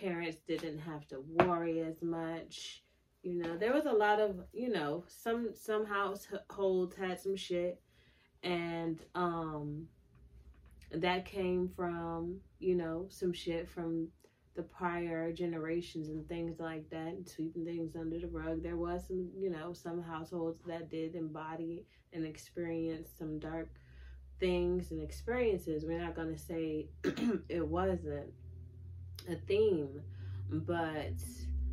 parents 0.00 0.38
didn't 0.46 0.78
have 0.78 1.06
to 1.08 1.20
worry 1.20 1.80
as 1.80 2.02
much. 2.02 2.82
You 3.22 3.34
know 3.34 3.56
there 3.56 3.72
was 3.72 3.86
a 3.86 3.92
lot 3.92 4.20
of 4.20 4.36
you 4.52 4.68
know 4.68 5.04
some 5.08 5.50
some 5.54 5.86
households 5.86 6.94
had 6.96 7.20
some 7.20 7.36
shit. 7.36 7.80
And 8.42 9.00
um 9.14 9.88
that 10.92 11.24
came 11.24 11.68
from 11.74 12.40
you 12.58 12.74
know 12.74 13.06
some 13.08 13.32
shit 13.32 13.68
from 13.68 14.08
the 14.56 14.62
prior 14.62 15.32
generations 15.32 16.08
and 16.08 16.28
things 16.28 16.60
like 16.60 16.88
that 16.90 17.08
and 17.08 17.28
sweeping 17.28 17.64
things 17.64 17.96
under 17.96 18.20
the 18.20 18.28
rug. 18.28 18.62
There 18.62 18.76
was 18.76 19.06
some 19.06 19.28
you 19.36 19.50
know 19.50 19.72
some 19.72 20.02
households 20.02 20.60
that 20.66 20.90
did 20.90 21.14
embody 21.14 21.84
and 22.12 22.24
experience 22.24 23.08
some 23.18 23.38
dark 23.38 23.68
things 24.40 24.90
and 24.90 25.02
experiences. 25.02 25.84
We're 25.86 26.02
not 26.02 26.14
going 26.14 26.32
to 26.32 26.38
say 26.38 26.88
it 27.48 27.66
wasn't 27.66 28.32
a 29.28 29.36
theme, 29.46 30.02
but 30.50 31.14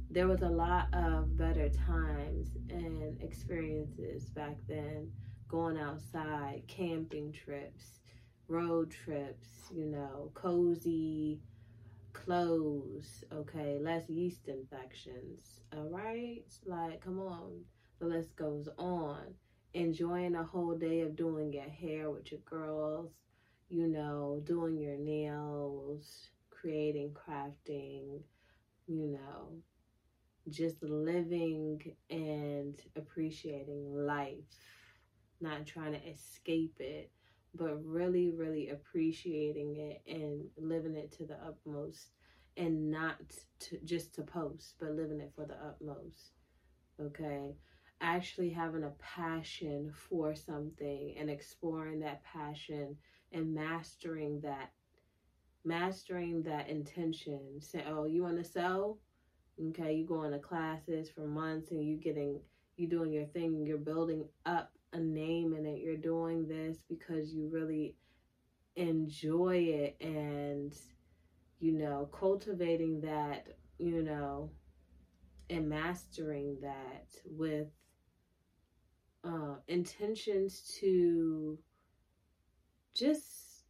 there 0.10 0.28
was 0.28 0.42
a 0.42 0.50
lot 0.50 0.88
of 0.94 1.38
better 1.38 1.70
times 1.70 2.58
and 2.70 3.22
experiences 3.22 4.26
back 4.26 4.58
then 4.68 5.12
going 5.48 5.78
outside, 5.78 6.64
camping 6.68 7.32
trips, 7.32 8.00
road 8.48 8.92
trips, 8.92 9.48
you 9.74 9.86
know, 9.86 10.32
cozy 10.34 11.42
clothes, 12.14 13.24
okay, 13.34 13.78
less 13.82 14.10
yeast 14.10 14.48
infections, 14.48 15.62
all 15.76 15.90
right? 15.90 16.44
Like, 16.66 17.02
come 17.04 17.20
on, 17.20 17.62
the 18.00 18.06
list 18.06 18.36
goes 18.36 18.68
on. 18.78 19.34
Enjoying 19.74 20.36
a 20.36 20.44
whole 20.44 20.76
day 20.76 21.02
of 21.02 21.16
doing 21.16 21.54
your 21.54 21.70
hair 21.70 22.10
with 22.12 22.32
your 22.32 22.42
girls, 22.42 23.12
you 23.70 23.88
know, 23.88 24.42
doing 24.46 24.80
your 24.80 24.98
nails, 24.98 26.30
creating, 26.50 27.12
crafting, 27.12 28.20
you 28.88 29.08
know, 29.08 29.54
just 30.50 30.82
living 30.84 31.82
and 32.10 32.82
appreciating 32.96 33.94
life 34.06 34.36
not 35.42 35.66
trying 35.66 35.94
to 35.94 36.08
escape 36.08 36.76
it, 36.80 37.12
but 37.56 37.84
really, 37.86 38.32
really 38.32 38.70
appreciating 38.70 39.76
it 39.78 40.02
and 40.08 40.46
living 40.58 40.96
it 40.96 41.12
to 41.14 41.26
the 41.26 41.36
utmost 41.46 42.12
and 42.58 42.92
not 42.92 43.18
to, 43.60 43.78
just 43.84 44.14
to 44.16 44.22
post, 44.22 44.76
but 44.80 44.92
living 44.92 45.20
it 45.20 45.32
for 45.36 45.46
the 45.46 45.56
utmost. 45.56 46.32
Okay. 47.02 47.56
Actually 48.02 48.50
having 48.50 48.84
a 48.84 48.94
passion 49.00 49.92
for 49.94 50.36
something 50.36 51.16
and 51.18 51.30
exploring 51.30 52.00
that 52.00 52.24
passion 52.24 52.98
and 53.32 53.54
mastering 53.54 54.42
that 54.42 54.72
mastering 55.64 56.42
that 56.44 56.68
intention. 56.68 57.40
Say, 57.60 57.86
oh, 57.88 58.06
you 58.06 58.24
want 58.24 58.38
to 58.38 58.44
sell? 58.44 58.98
Okay, 59.70 59.94
you 59.94 60.06
going 60.08 60.32
to 60.32 60.40
classes 60.40 61.10
for 61.10 61.28
months 61.28 61.70
and 61.72 61.84
you 61.84 61.98
getting 61.98 62.40
you 62.78 62.88
doing 62.88 63.14
your 63.14 63.26
thing, 63.26 63.66
you're 63.66 63.78
building 63.78 64.26
up 64.46 64.72
a 64.94 65.00
name 65.00 65.54
in 65.54 65.66
it. 65.66 65.80
You're 65.80 65.98
doing 65.98 66.48
this 66.48 66.78
because 66.90 67.34
you 67.34 67.48
really 67.48 67.96
enjoy 68.76 69.58
it 69.58 69.98
and, 70.02 70.76
you 71.60 71.74
know, 71.74 72.10
cultivating 72.12 73.02
that, 73.02 73.48
you 73.78 74.02
know, 74.02 74.50
and 75.50 75.70
mastering 75.70 76.58
that 76.62 77.08
with 77.26 77.68
uh, 79.24 79.56
intentions 79.68 80.78
to 80.80 81.58
just 82.94 83.64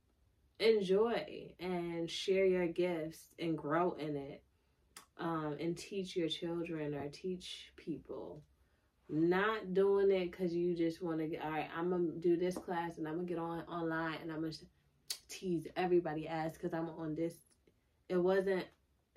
enjoy 0.60 1.53
and 1.60 2.10
share 2.10 2.46
your 2.46 2.67
gifts 2.67 3.27
and 3.39 3.58
grow 3.58 3.93
in 3.93 4.15
it 4.15 4.43
um, 5.20 5.58
and 5.60 5.77
teach 5.77 6.15
your 6.15 6.29
children 6.29 6.93
or 6.93 7.10
teach 7.10 7.72
people. 7.75 8.41
Not 9.10 9.74
doing 9.74 10.12
it 10.12 10.31
because 10.31 10.53
you 10.53 10.75
just 10.75 11.01
want 11.01 11.20
to 11.20 11.27
get 11.27 11.43
all 11.43 11.51
right 11.51 11.67
i'm 11.77 11.89
gonna 11.89 12.12
do 12.22 12.38
this 12.38 12.58
class 12.58 12.98
and 12.98 13.05
i'm 13.05 13.15
gonna 13.15 13.27
get 13.27 13.38
on 13.38 13.60
online 13.63 14.15
and 14.22 14.31
i'm 14.31 14.39
gonna 14.39 14.53
tease 15.31 15.65
everybody 15.75 16.27
ass 16.27 16.53
because 16.53 16.74
i'm 16.74 16.89
on 16.89 17.15
this. 17.15 17.34
It 18.10 18.17
wasn't 18.17 18.65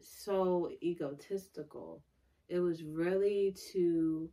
so 0.00 0.70
egotistical. 0.82 2.02
It 2.48 2.60
was 2.60 2.84
really 2.84 3.56
to 3.72 4.30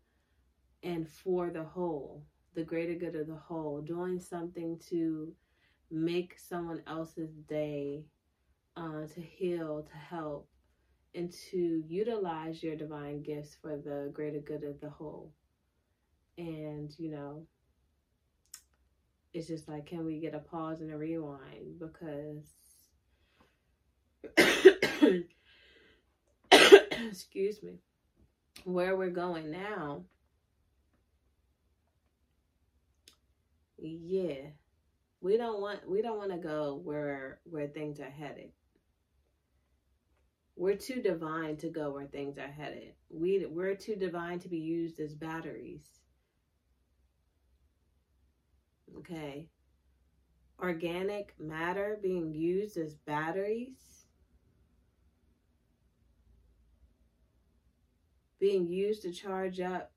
and 0.84 1.08
for 1.08 1.50
the 1.50 1.64
whole 1.64 2.24
the 2.54 2.64
greater 2.64 2.96
good 2.96 3.16
of 3.16 3.28
the 3.28 3.36
whole 3.36 3.82
doing 3.82 4.20
something 4.20 4.80
to 4.90 5.32
make 5.90 6.38
someone 6.38 6.82
else's 6.88 7.34
day 7.48 8.04
uh, 8.76 9.06
to 9.14 9.22
heal 9.22 9.86
to 9.90 9.98
help 9.98 10.48
and 11.14 11.32
to 11.32 11.84
utilize 11.88 12.64
your 12.64 12.76
divine 12.76 13.22
gifts 13.22 13.56
for 13.62 13.78
the 13.78 14.10
greater 14.14 14.40
good 14.40 14.64
of 14.64 14.80
the 14.80 14.90
whole 14.90 15.32
and, 16.38 16.94
you 16.98 17.12
know, 17.12 17.46
it's 19.34 19.48
just 19.48 19.68
like, 19.68 19.86
can 19.86 20.06
we 20.06 20.20
get 20.20 20.34
a 20.34 20.40
pause 20.40 20.82
and 20.82 20.92
a 20.92 20.98
rewind? 20.98 21.80
Because, 21.80 22.50
excuse 27.10 27.62
me, 27.64 27.74
where 28.64 28.96
we're 28.96 29.10
going 29.10 29.52
now, 29.52 30.04
yeah, 33.82 34.52
we 35.22 35.38
don't 35.38 35.62
want 35.62 35.90
we 35.90 36.02
don't 36.02 36.18
want 36.18 36.32
to 36.32 36.38
go 36.38 36.80
where 36.84 37.40
where 37.44 37.68
things 37.68 38.00
are 38.00 38.10
headed. 38.10 38.52
We're 40.56 40.76
too 40.76 41.02
divine 41.02 41.58
to 41.58 41.70
go 41.70 41.92
where 41.92 42.06
things 42.06 42.38
are 42.38 42.48
headed. 42.48 42.94
We 43.10 43.46
we're 43.46 43.76
too 43.76 43.96
divine 43.96 44.40
to 44.40 44.50
be 44.50 44.60
used 44.60 45.00
as 45.00 45.14
batteries 45.16 46.02
okay? 48.98 49.48
Organic 50.60 51.34
matter 51.40 52.00
being 52.02 52.34
used 52.34 52.78
as 52.78 52.94
batteries, 52.94 54.06
being 58.40 58.68
used 58.68 59.02
to 59.04 59.12
charge 59.12 59.60
up 59.60 59.92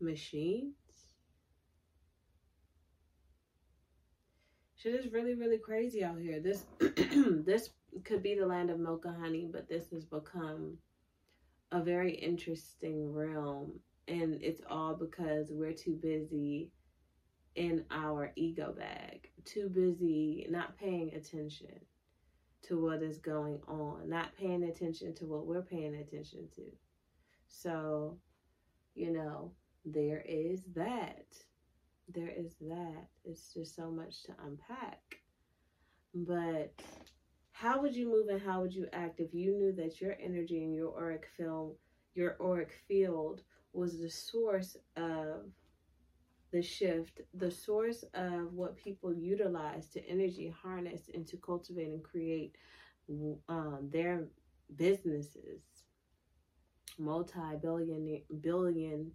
machines. 0.00 0.85
Shit 4.86 5.04
is 5.04 5.12
really, 5.12 5.34
really 5.34 5.58
crazy 5.58 6.04
out 6.04 6.20
here. 6.20 6.38
This 6.38 6.64
this 6.78 7.70
could 8.04 8.22
be 8.22 8.36
the 8.36 8.46
land 8.46 8.70
of 8.70 8.78
and 8.78 9.16
honey, 9.18 9.48
but 9.50 9.68
this 9.68 9.90
has 9.90 10.04
become 10.04 10.78
a 11.72 11.82
very 11.82 12.14
interesting 12.14 13.12
realm. 13.12 13.80
And 14.06 14.40
it's 14.40 14.60
all 14.70 14.94
because 14.94 15.48
we're 15.50 15.72
too 15.72 15.98
busy 16.00 16.70
in 17.56 17.84
our 17.90 18.30
ego 18.36 18.72
bag, 18.78 19.28
too 19.44 19.68
busy 19.68 20.46
not 20.50 20.78
paying 20.78 21.12
attention 21.14 21.80
to 22.68 22.80
what 22.80 23.02
is 23.02 23.18
going 23.18 23.58
on, 23.66 24.08
not 24.08 24.36
paying 24.36 24.62
attention 24.62 25.12
to 25.16 25.26
what 25.26 25.46
we're 25.46 25.62
paying 25.62 25.96
attention 25.96 26.46
to. 26.54 26.62
So, 27.48 28.18
you 28.94 29.12
know, 29.12 29.50
there 29.84 30.22
is 30.24 30.62
that. 30.76 31.26
There 32.14 32.32
is 32.36 32.54
that. 32.60 33.08
It's 33.24 33.52
just 33.52 33.74
so 33.74 33.90
much 33.90 34.22
to 34.24 34.32
unpack. 34.44 35.00
But 36.14 36.72
how 37.52 37.80
would 37.80 37.94
you 37.94 38.08
move 38.08 38.28
and 38.28 38.40
how 38.40 38.60
would 38.60 38.74
you 38.74 38.86
act 38.92 39.20
if 39.20 39.34
you 39.34 39.52
knew 39.52 39.72
that 39.72 40.00
your 40.00 40.16
energy 40.20 40.62
and 40.62 40.74
your 40.74 40.94
auric 40.96 41.26
film, 41.36 41.72
your 42.14 42.36
auric 42.40 42.72
field 42.86 43.42
was 43.72 43.98
the 43.98 44.10
source 44.10 44.76
of 44.96 45.44
the 46.52 46.62
shift, 46.62 47.20
the 47.34 47.50
source 47.50 48.04
of 48.14 48.52
what 48.52 48.76
people 48.76 49.12
utilize 49.12 49.88
to 49.88 50.08
energy 50.08 50.54
harness 50.62 51.10
and 51.12 51.26
to 51.26 51.36
cultivate 51.36 51.88
and 51.88 52.02
create 52.02 52.54
um, 53.48 53.88
their 53.92 54.26
businesses, 54.76 55.60
multi-billion 56.98 58.22
billion 58.40 59.10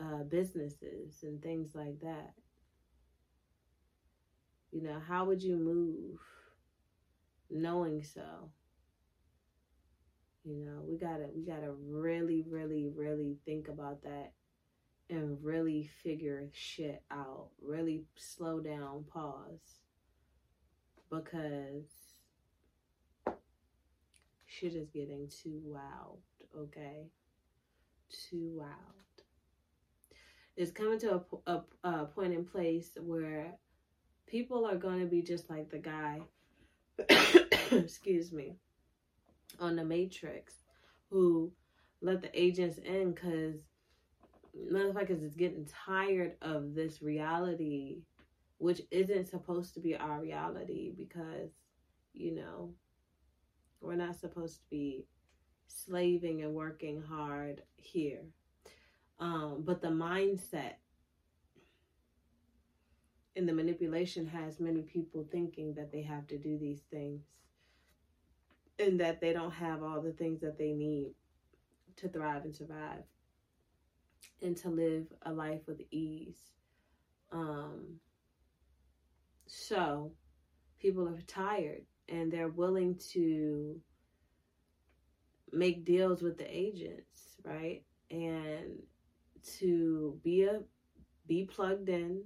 uh, 0.00 0.22
businesses 0.28 1.22
and 1.22 1.42
things 1.42 1.70
like 1.74 2.00
that. 2.00 2.32
You 4.72 4.82
know, 4.82 5.00
how 5.06 5.24
would 5.24 5.42
you 5.42 5.56
move 5.56 6.18
knowing 7.50 8.02
so? 8.02 8.50
You 10.44 10.64
know, 10.64 10.82
we 10.86 10.96
gotta 10.96 11.28
we 11.34 11.42
gotta 11.42 11.72
really, 11.72 12.44
really, 12.48 12.88
really 12.94 13.38
think 13.44 13.68
about 13.68 14.02
that 14.02 14.32
and 15.08 15.42
really 15.42 15.90
figure 16.02 16.48
shit 16.52 17.02
out. 17.10 17.48
Really 17.60 18.04
slow 18.16 18.60
down, 18.60 19.04
pause. 19.12 19.80
Because 21.10 21.86
shit 24.46 24.74
is 24.74 24.88
getting 24.90 25.28
too 25.28 25.60
wild, 25.64 26.20
okay? 26.56 27.06
Too 28.10 28.50
wild. 28.54 29.05
It's 30.56 30.70
coming 30.70 30.98
to 31.00 31.20
a, 31.46 31.52
a, 31.52 31.62
a 31.84 32.04
point 32.06 32.32
in 32.32 32.44
place 32.44 32.90
where 33.00 33.52
people 34.26 34.66
are 34.66 34.76
going 34.76 35.00
to 35.00 35.06
be 35.06 35.22
just 35.22 35.50
like 35.50 35.70
the 35.70 35.78
guy, 35.78 36.20
excuse 37.70 38.32
me, 38.32 38.56
on 39.60 39.76
the 39.76 39.84
Matrix 39.84 40.54
who 41.10 41.52
let 42.00 42.22
the 42.22 42.40
agents 42.40 42.78
in 42.78 43.12
because 43.12 43.56
motherfuckers 44.72 45.22
is 45.22 45.34
getting 45.34 45.66
tired 45.86 46.36
of 46.42 46.74
this 46.74 47.02
reality, 47.02 47.98
which 48.58 48.80
isn't 48.90 49.28
supposed 49.28 49.74
to 49.74 49.80
be 49.80 49.96
our 49.96 50.20
reality 50.20 50.92
because, 50.96 51.50
you 52.14 52.34
know, 52.34 52.70
we're 53.80 53.94
not 53.94 54.18
supposed 54.18 54.56
to 54.56 54.64
be 54.70 55.06
slaving 55.68 56.42
and 56.42 56.54
working 56.54 57.02
hard 57.02 57.62
here. 57.76 58.22
Um, 59.18 59.62
but 59.64 59.80
the 59.80 59.88
mindset 59.88 60.74
And 63.36 63.46
the 63.46 63.52
manipulation 63.52 64.26
has 64.28 64.60
many 64.60 64.82
people 64.82 65.26
thinking 65.30 65.74
that 65.74 65.92
they 65.92 66.02
have 66.02 66.26
to 66.28 66.38
do 66.38 66.58
these 66.58 66.80
things 66.90 67.22
and 68.78 68.98
that 69.00 69.20
they 69.20 69.32
don't 69.34 69.52
have 69.52 69.82
all 69.82 70.00
the 70.00 70.12
things 70.12 70.40
that 70.40 70.58
they 70.58 70.72
need 70.72 71.12
to 71.96 72.08
thrive 72.08 72.44
and 72.44 72.56
survive 72.56 73.04
and 74.42 74.56
to 74.58 74.70
live 74.70 75.06
a 75.22 75.32
life 75.32 75.60
with 75.66 75.82
ease. 75.90 76.38
Um, 77.30 78.00
so 79.46 80.12
people 80.80 81.06
are 81.08 81.20
tired 81.26 81.82
and 82.08 82.32
they're 82.32 82.48
willing 82.48 82.98
to 83.12 83.80
make 85.52 85.84
deals 85.84 86.22
with 86.22 86.38
the 86.38 86.48
agents, 86.48 87.36
right? 87.44 87.82
And 88.10 88.82
to 89.58 90.18
be 90.22 90.44
a 90.44 90.60
be 91.26 91.44
plugged 91.44 91.88
in, 91.88 92.22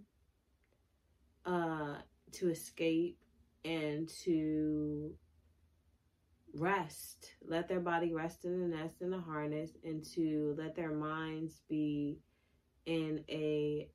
uh, 1.47 1.97
to 2.33 2.51
escape 2.51 3.19
and 3.65 4.09
to 4.25 5.15
rest. 6.55 7.33
Let 7.47 7.69
their 7.69 7.81
body 7.81 8.13
rest 8.13 8.45
in 8.45 8.61
the 8.61 8.77
nest 8.77 9.01
in 9.01 9.11
the 9.11 9.21
harness 9.21 9.71
and 9.85 10.05
to 10.15 10.55
let 10.59 10.75
their 10.75 10.93
minds 10.93 11.63
be 11.69 12.19
in 12.87 13.25
a 13.29 13.89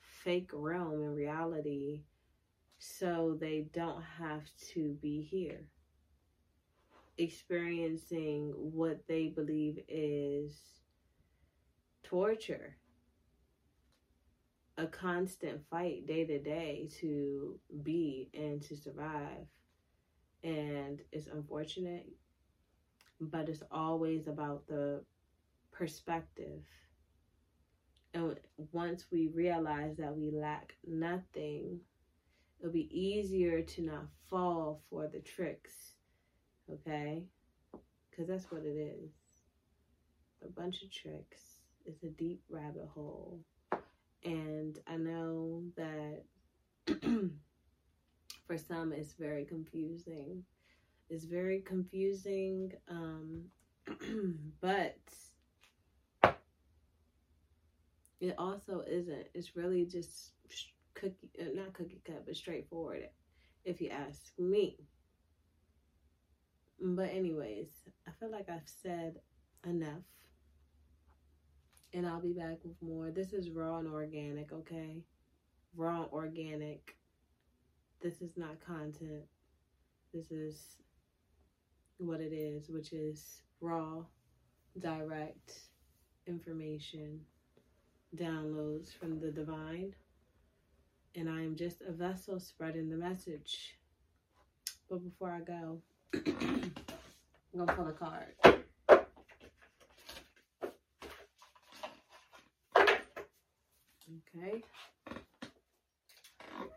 fake 0.00 0.50
realm 0.52 1.02
in 1.02 1.14
reality 1.14 2.02
so 2.78 3.36
they 3.40 3.66
don't 3.72 4.02
have 4.18 4.44
to 4.72 4.96
be 5.02 5.20
here 5.20 5.64
experiencing 7.18 8.52
what 8.56 9.00
they 9.08 9.26
believe 9.26 9.80
is 9.88 10.77
torture 12.08 12.76
a 14.78 14.86
constant 14.86 15.60
fight 15.70 16.06
day 16.06 16.24
to 16.24 16.38
day 16.38 16.88
to 17.00 17.58
be 17.82 18.30
and 18.32 18.62
to 18.62 18.76
survive. 18.76 19.46
And 20.44 21.00
it's 21.12 21.26
unfortunate 21.26 22.06
but 23.20 23.48
it's 23.48 23.64
always 23.72 24.28
about 24.28 24.66
the 24.68 25.02
perspective. 25.72 26.62
And 28.14 28.36
once 28.72 29.06
we 29.10 29.28
realize 29.34 29.96
that 29.96 30.16
we 30.16 30.30
lack 30.30 30.74
nothing 30.86 31.80
it'll 32.60 32.72
be 32.72 32.88
easier 32.90 33.62
to 33.62 33.82
not 33.82 34.06
fall 34.30 34.82
for 34.90 35.08
the 35.08 35.20
tricks 35.20 35.92
okay? 36.72 37.24
Because 38.10 38.28
that's 38.28 38.50
what 38.50 38.62
it 38.64 38.76
is 38.76 39.10
a 40.44 40.48
bunch 40.48 40.82
of 40.82 40.92
tricks 40.92 41.57
it's 41.88 42.02
a 42.04 42.08
deep 42.08 42.42
rabbit 42.50 42.88
hole. 42.94 43.40
And 44.24 44.78
i 44.86 44.96
know 44.96 45.62
that 45.76 46.24
for 48.46 48.58
some 48.58 48.92
it's 48.92 49.14
very 49.14 49.44
confusing. 49.44 50.44
It's 51.10 51.24
very 51.24 51.60
confusing 51.60 52.72
um 52.88 53.44
but 54.60 54.98
it 58.20 58.34
also 58.36 58.82
isn't. 58.86 59.26
It's 59.34 59.56
really 59.56 59.86
just 59.86 60.32
cookie 60.94 61.30
uh, 61.40 61.44
not 61.54 61.72
cookie 61.72 62.02
cut 62.04 62.26
but 62.26 62.36
straightforward 62.36 63.08
if 63.64 63.80
you 63.80 63.88
ask 63.88 64.32
me. 64.38 64.76
But 66.80 67.10
anyways 67.10 67.70
i 68.06 68.10
feel 68.20 68.30
like 68.30 68.48
i've 68.48 68.68
said 68.82 69.16
enough 69.66 70.04
and 71.94 72.06
i'll 72.06 72.20
be 72.20 72.32
back 72.32 72.58
with 72.64 72.80
more 72.82 73.10
this 73.10 73.32
is 73.32 73.50
raw 73.50 73.78
and 73.78 73.88
organic 73.88 74.52
okay 74.52 75.02
raw 75.76 76.02
and 76.02 76.12
organic 76.12 76.96
this 78.00 78.22
is 78.22 78.36
not 78.36 78.60
content. 78.64 79.24
This 80.14 80.30
is 80.30 80.76
what 81.98 82.20
it 82.20 82.32
is, 82.32 82.68
which 82.68 82.92
is 82.92 83.42
raw, 83.60 84.04
direct 84.78 85.58
information, 86.26 87.20
downloads 88.16 88.92
from 88.92 89.18
the 89.18 89.32
divine. 89.32 89.94
And 91.16 91.28
I 91.28 91.42
am 91.42 91.56
just 91.56 91.82
a 91.82 91.90
vessel 91.90 92.38
spreading 92.38 92.88
the 92.88 92.96
message. 92.96 93.78
But 94.88 95.02
before 95.02 95.32
I 95.32 95.40
go, 95.40 95.82
I'm 96.14 96.72
going 97.52 97.66
to 97.66 97.74
pull 97.74 97.88
a 97.88 97.92
card. 97.92 98.57
Okay. 104.36 104.62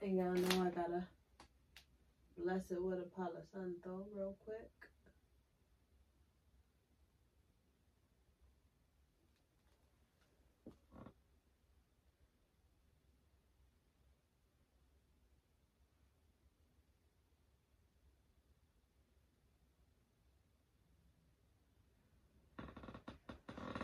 And 0.02 0.18
y'all 0.18 0.34
know 0.34 0.64
I 0.66 0.70
gotta 0.70 1.04
bless 2.38 2.72
it 2.72 2.82
with 2.82 3.00
a 3.00 3.06
Palo 3.16 3.42
Santo 3.54 4.06
real 4.16 4.36
quick. 4.44 4.70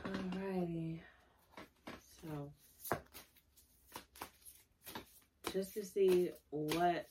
Alrighty. 0.05 0.99
So 2.21 2.51
just 5.57 5.73
to 5.73 5.83
see 5.83 6.29
what 6.51 7.07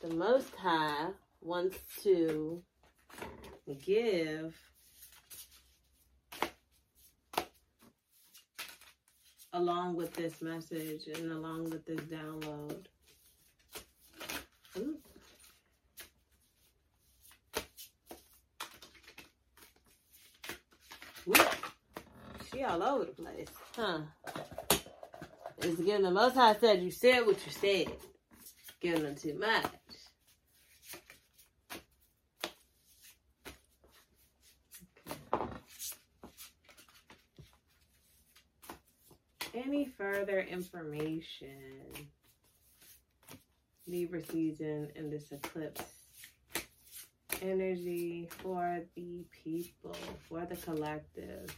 the 0.00 0.08
Most 0.14 0.54
High 0.54 1.08
wants 1.42 1.76
to 2.02 2.62
give 3.84 4.56
along 9.52 9.94
with 9.96 10.14
this 10.14 10.40
message 10.40 11.06
and 11.14 11.32
along 11.32 11.68
with 11.68 11.84
this 11.84 12.00
download. 12.00 12.86
Ooh. 14.78 14.96
Ooh. 21.28 21.34
She 22.50 22.64
all 22.64 22.82
over 22.82 23.04
the 23.04 23.12
place, 23.12 23.48
huh? 23.76 23.98
It's 25.62 25.78
giving 25.78 26.02
the 26.02 26.10
Most 26.10 26.36
High 26.36 26.56
said 26.58 26.82
you 26.82 26.90
said 26.90 27.26
what 27.26 27.36
you 27.44 27.52
said. 27.52 27.92
Giving 28.80 29.02
them 29.02 29.14
too 29.14 29.38
much. 29.38 29.66
Any 39.52 39.84
further 39.84 40.40
information? 40.40 41.58
Libra 43.86 44.24
season 44.24 44.88
and 44.96 45.12
this 45.12 45.30
eclipse 45.32 45.82
energy 47.42 48.28
for 48.38 48.80
the 48.94 49.24
people, 49.44 49.96
for 50.28 50.46
the 50.46 50.56
collective. 50.56 51.54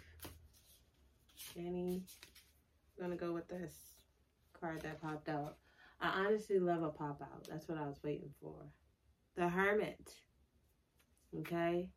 Any, 1.57 2.03
I'm 2.99 3.05
gonna 3.05 3.17
go 3.17 3.33
with 3.33 3.49
this 3.49 3.92
card 4.63 4.81
that 4.83 5.03
popped 5.03 5.29
out. 5.29 5.57
I 6.01 6.25
honestly 6.25 6.59
love 6.59 6.83
a 6.83 6.91
pop 6.91 7.21
out. 7.21 7.47
That's 7.51 7.69
what 7.69 7.79
I 7.79 7.87
was 7.87 7.99
waiting 8.03 8.31
for. 8.41 8.55
The 9.37 9.49
Hermit, 9.49 10.15
okay, 11.41 11.89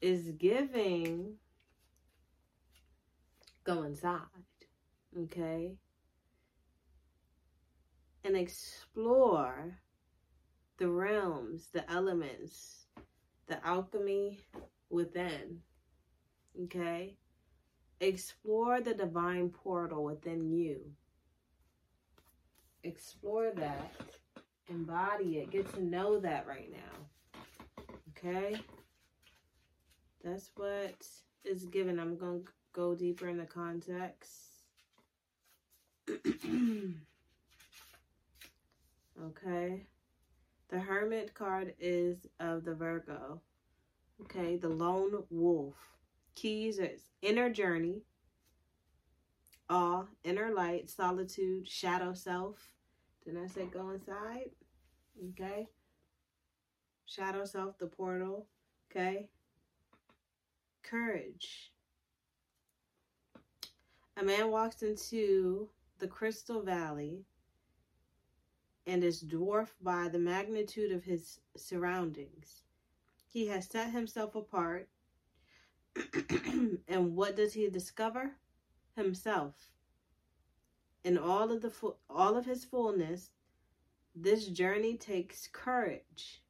is 0.00 0.32
giving 0.38 1.34
go 3.64 3.82
inside, 3.82 4.18
okay, 5.24 5.76
and 8.24 8.36
explore 8.36 9.78
the 10.78 10.88
realms, 10.88 11.68
the 11.72 11.88
elements, 11.90 12.86
the 13.48 13.64
alchemy 13.66 14.40
within, 14.90 15.58
okay? 16.64 17.16
Explore 18.00 18.80
the 18.80 18.94
divine 18.94 19.50
portal 19.50 20.04
within 20.04 20.50
you 20.50 20.80
explore 22.84 23.50
that, 23.56 23.92
embody 24.68 25.38
it, 25.38 25.50
get 25.50 25.72
to 25.74 25.82
know 25.84 26.18
that 26.20 26.46
right 26.46 26.70
now. 26.70 27.84
Okay? 28.10 28.60
That's 30.24 30.50
what 30.56 30.94
is 31.44 31.64
given. 31.64 31.98
I'm 31.98 32.16
going 32.16 32.44
to 32.44 32.48
go 32.72 32.94
deeper 32.94 33.28
in 33.28 33.38
the 33.38 33.44
context. 33.44 34.30
okay? 39.24 39.86
The 40.68 40.78
Hermit 40.78 41.34
card 41.34 41.74
is 41.78 42.26
of 42.40 42.64
the 42.64 42.74
Virgo. 42.74 43.40
Okay, 44.22 44.56
the 44.56 44.68
Lone 44.68 45.24
Wolf. 45.30 45.74
Keys 46.34 46.78
is 46.78 47.02
inner 47.20 47.50
journey, 47.50 48.02
inner 50.24 50.52
light, 50.54 50.90
solitude, 50.90 51.68
shadow 51.68 52.12
self, 52.12 52.56
Didn't 53.24 53.44
I 53.44 53.46
say 53.46 53.66
go 53.66 53.90
inside? 53.90 54.50
Okay. 55.30 55.68
Shadow 57.06 57.44
self, 57.44 57.78
the 57.78 57.86
portal. 57.86 58.46
Okay. 58.90 59.28
Courage. 60.82 61.72
A 64.16 64.22
man 64.22 64.50
walks 64.50 64.82
into 64.82 65.68
the 65.98 66.06
Crystal 66.06 66.62
Valley 66.62 67.24
and 68.86 69.02
is 69.04 69.20
dwarfed 69.20 69.82
by 69.82 70.08
the 70.08 70.18
magnitude 70.18 70.92
of 70.92 71.04
his 71.04 71.40
surroundings. 71.56 72.62
He 73.28 73.46
has 73.46 73.68
set 73.68 73.90
himself 73.90 74.34
apart. 74.34 74.88
and 76.88 77.14
what 77.14 77.36
does 77.36 77.54
he 77.54 77.68
discover? 77.68 78.32
Himself. 78.96 79.54
In 81.04 81.18
all 81.18 81.50
of 81.50 81.62
the 81.62 81.72
all 82.08 82.36
of 82.36 82.46
his 82.46 82.64
fullness, 82.64 83.30
this 84.14 84.46
journey 84.46 84.96
takes 84.96 85.48
courage. 85.52 86.42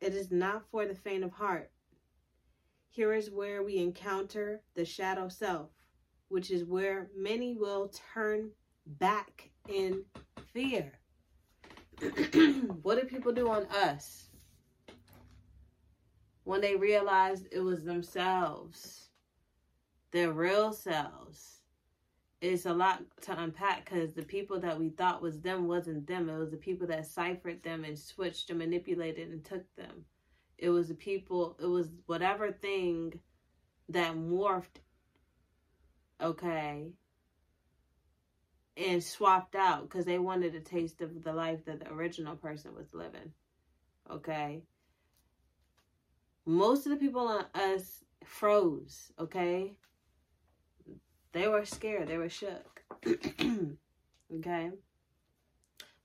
It 0.00 0.14
is 0.14 0.30
not 0.30 0.64
for 0.70 0.86
the 0.86 0.94
faint 0.94 1.24
of 1.24 1.32
heart. 1.32 1.70
Here 2.88 3.12
is 3.12 3.30
where 3.30 3.62
we 3.62 3.78
encounter 3.78 4.62
the 4.74 4.84
shadow 4.84 5.28
self, 5.28 5.70
which 6.28 6.50
is 6.50 6.64
where 6.64 7.10
many 7.16 7.54
will 7.54 7.90
turn 8.14 8.50
back 8.86 9.50
in 9.68 10.04
fear. 10.52 10.92
what 12.82 13.00
do 13.00 13.06
people 13.06 13.32
do 13.32 13.48
on 13.48 13.66
us 13.66 14.28
when 16.44 16.60
they 16.60 16.76
realized 16.76 17.48
it 17.50 17.60
was 17.60 17.82
themselves, 17.82 19.03
their 20.14 20.32
real 20.32 20.72
selves? 20.72 21.58
It's 22.40 22.66
a 22.66 22.72
lot 22.72 23.02
to 23.22 23.38
unpack 23.38 23.84
because 23.84 24.14
the 24.14 24.22
people 24.22 24.60
that 24.60 24.78
we 24.78 24.90
thought 24.90 25.20
was 25.20 25.40
them 25.40 25.66
wasn't 25.66 26.06
them. 26.06 26.30
It 26.30 26.38
was 26.38 26.52
the 26.52 26.56
people 26.56 26.86
that 26.86 27.06
ciphered 27.06 27.62
them 27.64 27.84
and 27.84 27.98
switched 27.98 28.48
and 28.50 28.60
manipulated 28.60 29.30
and 29.30 29.44
took 29.44 29.64
them. 29.76 30.04
It 30.56 30.70
was 30.70 30.88
the 30.88 30.94
people, 30.94 31.56
it 31.60 31.66
was 31.66 31.88
whatever 32.06 32.52
thing 32.52 33.18
that 33.88 34.14
morphed, 34.14 34.82
okay, 36.22 36.92
and 38.76 39.02
swapped 39.02 39.56
out 39.56 39.82
because 39.82 40.04
they 40.04 40.18
wanted 40.18 40.54
a 40.54 40.60
taste 40.60 41.00
of 41.00 41.24
the 41.24 41.32
life 41.32 41.64
that 41.64 41.80
the 41.80 41.92
original 41.92 42.36
person 42.36 42.72
was 42.74 42.92
living. 42.92 43.32
Okay. 44.10 44.62
Most 46.46 46.86
of 46.86 46.92
the 46.92 46.98
people 46.98 47.26
on 47.26 47.46
us 47.54 48.04
froze, 48.24 49.10
okay? 49.18 49.76
They 51.34 51.48
were 51.48 51.64
scared, 51.64 52.06
they 52.06 52.16
were 52.16 52.28
shook. 52.28 52.84
okay? 53.04 54.70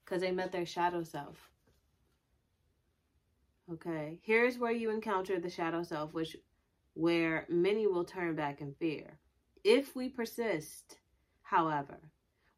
Because 0.04 0.22
they 0.22 0.32
met 0.32 0.52
their 0.52 0.66
shadow 0.66 1.04
self. 1.04 1.38
Okay. 3.72 4.18
Here's 4.24 4.58
where 4.58 4.72
you 4.72 4.90
encounter 4.90 5.40
the 5.40 5.50
shadow 5.50 5.84
self, 5.84 6.14
which 6.16 6.36
where 6.96 7.46
many 7.48 7.86
will 7.86 8.04
turn 8.04 8.36
back 8.36 8.60
in 8.60 8.74
fear. 8.80 9.20
If 9.64 9.96
we 9.96 10.10
persist, 10.10 10.98
however, 11.44 12.00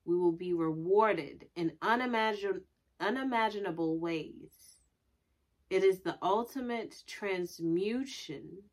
we 0.05 0.17
will 0.17 0.31
be 0.31 0.53
rewarded 0.53 1.47
in 1.57 1.73
unimagin- 1.81 2.61
unimaginable 3.01 3.99
ways. 3.99 4.79
It 5.69 5.83
is 5.83 5.99
the 5.99 6.17
ultimate 6.21 7.03
transmutation, 7.05 8.63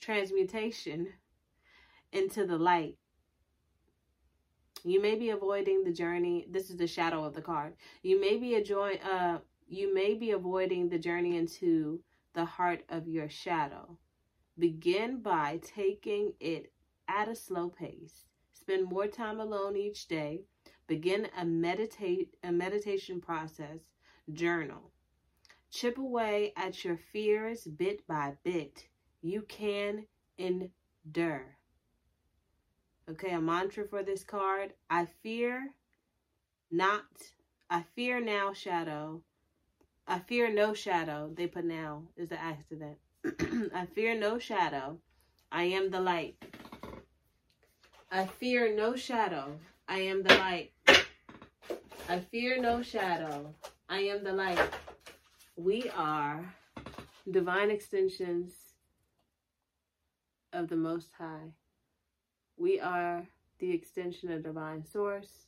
transmutation 0.00 1.08
into 2.14 2.46
the 2.46 2.56
light. 2.56 2.96
You 4.84 5.02
may 5.02 5.14
be 5.14 5.30
avoiding 5.30 5.84
the 5.84 5.92
journey. 5.92 6.46
This 6.50 6.70
is 6.70 6.76
the 6.76 6.86
shadow 6.86 7.24
of 7.24 7.34
the 7.34 7.42
card. 7.42 7.74
You 8.02 8.18
may 8.18 8.38
be 8.38 8.54
enjoying, 8.54 9.00
uh, 9.00 9.40
you 9.66 9.92
may 9.94 10.14
be 10.14 10.30
avoiding 10.30 10.88
the 10.88 10.98
journey 10.98 11.36
into 11.36 12.00
the 12.32 12.46
heart 12.46 12.84
of 12.88 13.06
your 13.06 13.28
shadow. 13.28 13.98
Begin 14.58 15.20
by 15.20 15.60
taking 15.62 16.32
it 16.40 16.72
at 17.08 17.28
a 17.28 17.34
slow 17.34 17.68
pace 17.68 18.24
Spend 18.64 18.88
more 18.88 19.08
time 19.08 19.40
alone 19.40 19.76
each 19.76 20.08
day. 20.08 20.44
Begin 20.86 21.28
a 21.36 21.44
meditate 21.44 22.34
a 22.42 22.50
meditation 22.50 23.20
process. 23.20 23.80
Journal. 24.32 24.90
Chip 25.70 25.98
away 25.98 26.54
at 26.56 26.82
your 26.82 26.96
fears 26.96 27.64
bit 27.64 28.06
by 28.06 28.38
bit. 28.42 28.88
You 29.20 29.42
can 29.42 30.06
endure. 30.38 31.58
Okay, 33.10 33.32
a 33.32 33.40
mantra 33.40 33.84
for 33.84 34.02
this 34.02 34.24
card. 34.24 34.72
I 34.88 35.06
fear 35.22 35.74
not 36.70 37.04
I 37.70 37.82
fear 37.94 38.20
now 38.20 38.52
shadow. 38.52 39.22
I 40.06 40.18
fear 40.18 40.52
no 40.52 40.74
shadow. 40.74 41.30
They 41.34 41.46
put 41.46 41.64
now 41.64 42.02
is 42.16 42.28
the 42.28 42.40
accident. 42.40 42.98
I 43.74 43.86
fear 43.94 44.18
no 44.18 44.38
shadow. 44.38 44.98
I 45.50 45.64
am 45.64 45.90
the 45.90 46.00
light. 46.00 46.36
I 48.10 48.26
fear 48.26 48.74
no 48.74 48.96
shadow. 48.96 49.58
I 49.88 49.98
am 50.00 50.22
the 50.22 50.34
light. 50.34 50.72
I 52.08 52.20
fear 52.20 52.60
no 52.60 52.82
shadow. 52.82 53.54
I 53.88 54.00
am 54.00 54.24
the 54.24 54.32
light. 54.32 54.60
We 55.56 55.90
are 55.96 56.54
divine 57.30 57.70
extensions 57.70 58.52
of 60.52 60.68
the 60.68 60.76
Most 60.76 61.10
High. 61.18 61.52
We 62.56 62.80
are 62.80 63.26
the 63.58 63.72
extension 63.72 64.30
of 64.30 64.44
divine 64.44 64.84
source. 64.84 65.46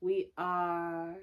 We 0.00 0.28
are 0.38 1.14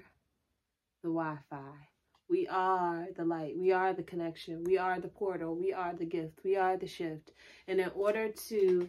the 1.02 1.08
Wi 1.08 1.36
Fi. 1.48 1.88
We 2.28 2.48
are 2.48 3.08
the 3.16 3.24
light. 3.24 3.56
We 3.56 3.72
are 3.72 3.92
the 3.92 4.02
connection. 4.02 4.64
We 4.64 4.78
are 4.78 5.00
the 5.00 5.08
portal. 5.08 5.54
We 5.54 5.72
are 5.72 5.94
the 5.94 6.06
gift. 6.06 6.40
We 6.44 6.56
are 6.56 6.76
the 6.76 6.86
shift. 6.86 7.32
And 7.68 7.80
in 7.80 7.90
order 7.94 8.28
to 8.48 8.88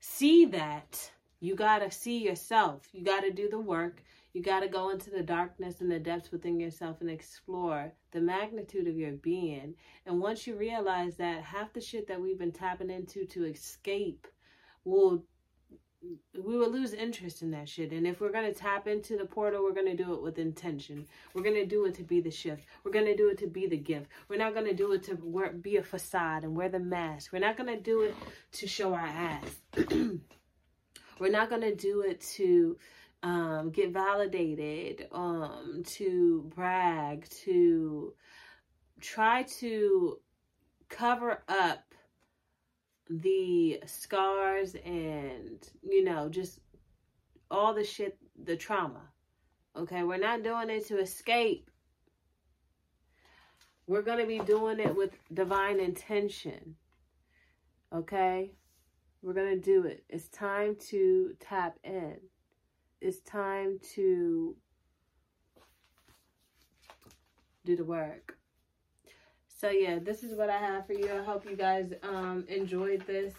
see 0.00 0.44
that, 0.46 1.10
you 1.40 1.54
got 1.54 1.80
to 1.80 1.90
see 1.90 2.18
yourself. 2.18 2.88
You 2.92 3.04
got 3.04 3.20
to 3.20 3.32
do 3.32 3.48
the 3.48 3.58
work. 3.58 4.02
You 4.32 4.42
got 4.42 4.60
to 4.60 4.68
go 4.68 4.90
into 4.90 5.10
the 5.10 5.22
darkness 5.22 5.80
and 5.80 5.90
the 5.90 5.98
depths 5.98 6.30
within 6.30 6.60
yourself 6.60 7.00
and 7.00 7.10
explore 7.10 7.92
the 8.12 8.20
magnitude 8.20 8.86
of 8.86 8.96
your 8.96 9.12
being. 9.12 9.74
And 10.06 10.20
once 10.20 10.46
you 10.46 10.54
realize 10.54 11.16
that 11.16 11.42
half 11.42 11.72
the 11.72 11.80
shit 11.80 12.06
that 12.06 12.20
we've 12.20 12.38
been 12.38 12.52
tapping 12.52 12.90
into 12.90 13.24
to 13.26 13.44
escape 13.44 14.28
will 14.84 15.24
we 16.34 16.56
will 16.56 16.70
lose 16.70 16.94
interest 16.94 17.42
in 17.42 17.50
that 17.50 17.68
shit. 17.68 17.92
And 17.92 18.06
if 18.06 18.20
we're 18.20 18.32
gonna 18.32 18.54
tap 18.54 18.86
into 18.86 19.16
the 19.18 19.26
portal, 19.26 19.62
we're 19.62 19.74
gonna 19.74 19.96
do 19.96 20.14
it 20.14 20.22
with 20.22 20.38
intention. 20.38 21.06
We're 21.34 21.42
gonna 21.42 21.66
do 21.66 21.84
it 21.84 21.94
to 21.96 22.02
be 22.02 22.20
the 22.20 22.30
shift. 22.30 22.64
We're 22.82 22.92
gonna 22.92 23.16
do 23.16 23.28
it 23.28 23.38
to 23.38 23.46
be 23.46 23.66
the 23.66 23.76
gift. 23.76 24.06
We're 24.28 24.38
not 24.38 24.54
gonna 24.54 24.72
do 24.72 24.92
it 24.92 25.02
to 25.04 25.18
wear, 25.22 25.52
be 25.52 25.76
a 25.76 25.82
facade 25.82 26.44
and 26.44 26.56
wear 26.56 26.70
the 26.70 26.78
mask. 26.78 27.32
We're 27.32 27.40
not 27.40 27.58
gonna 27.58 27.78
do 27.78 28.00
it 28.02 28.14
to 28.52 28.66
show 28.66 28.94
our 28.94 29.06
ass. 29.06 29.56
we're 31.18 31.30
not 31.30 31.50
gonna 31.50 31.74
do 31.74 32.00
it 32.00 32.22
to 32.36 32.78
um, 33.22 33.70
get 33.70 33.90
validated, 33.92 35.08
um, 35.12 35.82
to 35.84 36.50
brag, 36.54 37.28
to 37.44 38.14
try 39.00 39.42
to 39.58 40.18
cover 40.88 41.42
up 41.48 41.89
the 43.10 43.82
scars 43.86 44.76
and, 44.84 45.68
you 45.82 46.04
know, 46.04 46.28
just 46.28 46.60
all 47.50 47.74
the 47.74 47.84
shit, 47.84 48.16
the 48.44 48.56
trauma. 48.56 49.02
Okay, 49.76 50.04
we're 50.04 50.16
not 50.16 50.44
doing 50.44 50.70
it 50.70 50.86
to 50.86 50.98
escape. 50.98 51.70
We're 53.86 54.02
going 54.02 54.18
to 54.18 54.26
be 54.26 54.38
doing 54.38 54.78
it 54.78 54.94
with 54.94 55.10
divine 55.34 55.80
intention. 55.80 56.76
Okay? 57.92 58.52
We're 59.22 59.34
going 59.34 59.54
to 59.54 59.60
do 59.60 59.84
it. 59.84 60.04
It's 60.08 60.28
time 60.28 60.76
to 60.88 61.34
tap 61.40 61.76
in. 61.82 62.16
It's 63.00 63.20
time 63.20 63.80
to 63.94 64.54
do 67.64 67.76
the 67.76 67.84
work. 67.84 68.39
So 69.60 69.68
yeah, 69.68 69.98
this 69.98 70.22
is 70.22 70.38
what 70.38 70.48
I 70.48 70.56
have 70.56 70.86
for 70.86 70.94
you. 70.94 71.10
I 71.12 71.22
hope 71.22 71.44
you 71.44 71.54
guys 71.54 71.92
um, 72.02 72.46
enjoyed 72.48 73.06
this 73.06 73.34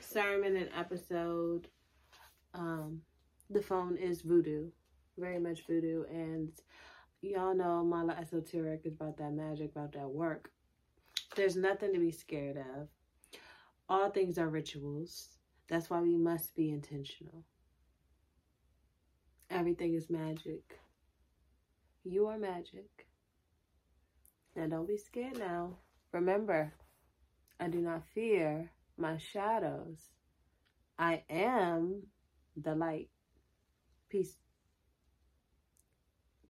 sermon 0.00 0.56
and 0.56 0.68
episode. 0.78 1.66
Um, 2.54 3.00
the 3.50 3.60
phone 3.60 3.96
is 3.96 4.22
voodoo, 4.22 4.68
very 5.18 5.40
much 5.40 5.66
voodoo, 5.66 6.04
and 6.08 6.48
y'all 7.22 7.56
know 7.56 7.82
Mala 7.82 8.12
Esoteric 8.20 8.82
is 8.84 8.94
about 8.94 9.16
that 9.16 9.32
magic, 9.32 9.72
about 9.74 9.94
that 9.94 10.08
work. 10.08 10.52
There's 11.34 11.56
nothing 11.56 11.92
to 11.92 11.98
be 11.98 12.12
scared 12.12 12.56
of. 12.56 12.86
All 13.88 14.10
things 14.10 14.38
are 14.38 14.48
rituals. 14.48 15.30
That's 15.68 15.90
why 15.90 16.02
we 16.02 16.14
must 16.14 16.54
be 16.54 16.70
intentional. 16.70 17.42
Everything 19.50 19.94
is 19.94 20.08
magic. 20.08 20.78
You 22.04 22.28
are 22.28 22.38
magic. 22.38 23.09
Now, 24.56 24.66
don't 24.66 24.88
be 24.88 24.96
scared 24.96 25.38
now. 25.38 25.76
Remember, 26.12 26.72
I 27.58 27.68
do 27.68 27.78
not 27.80 28.02
fear 28.14 28.70
my 28.96 29.16
shadows. 29.16 30.10
I 30.98 31.24
am 31.30 32.02
the 32.56 32.74
light. 32.74 33.10
Peace. 34.08 34.36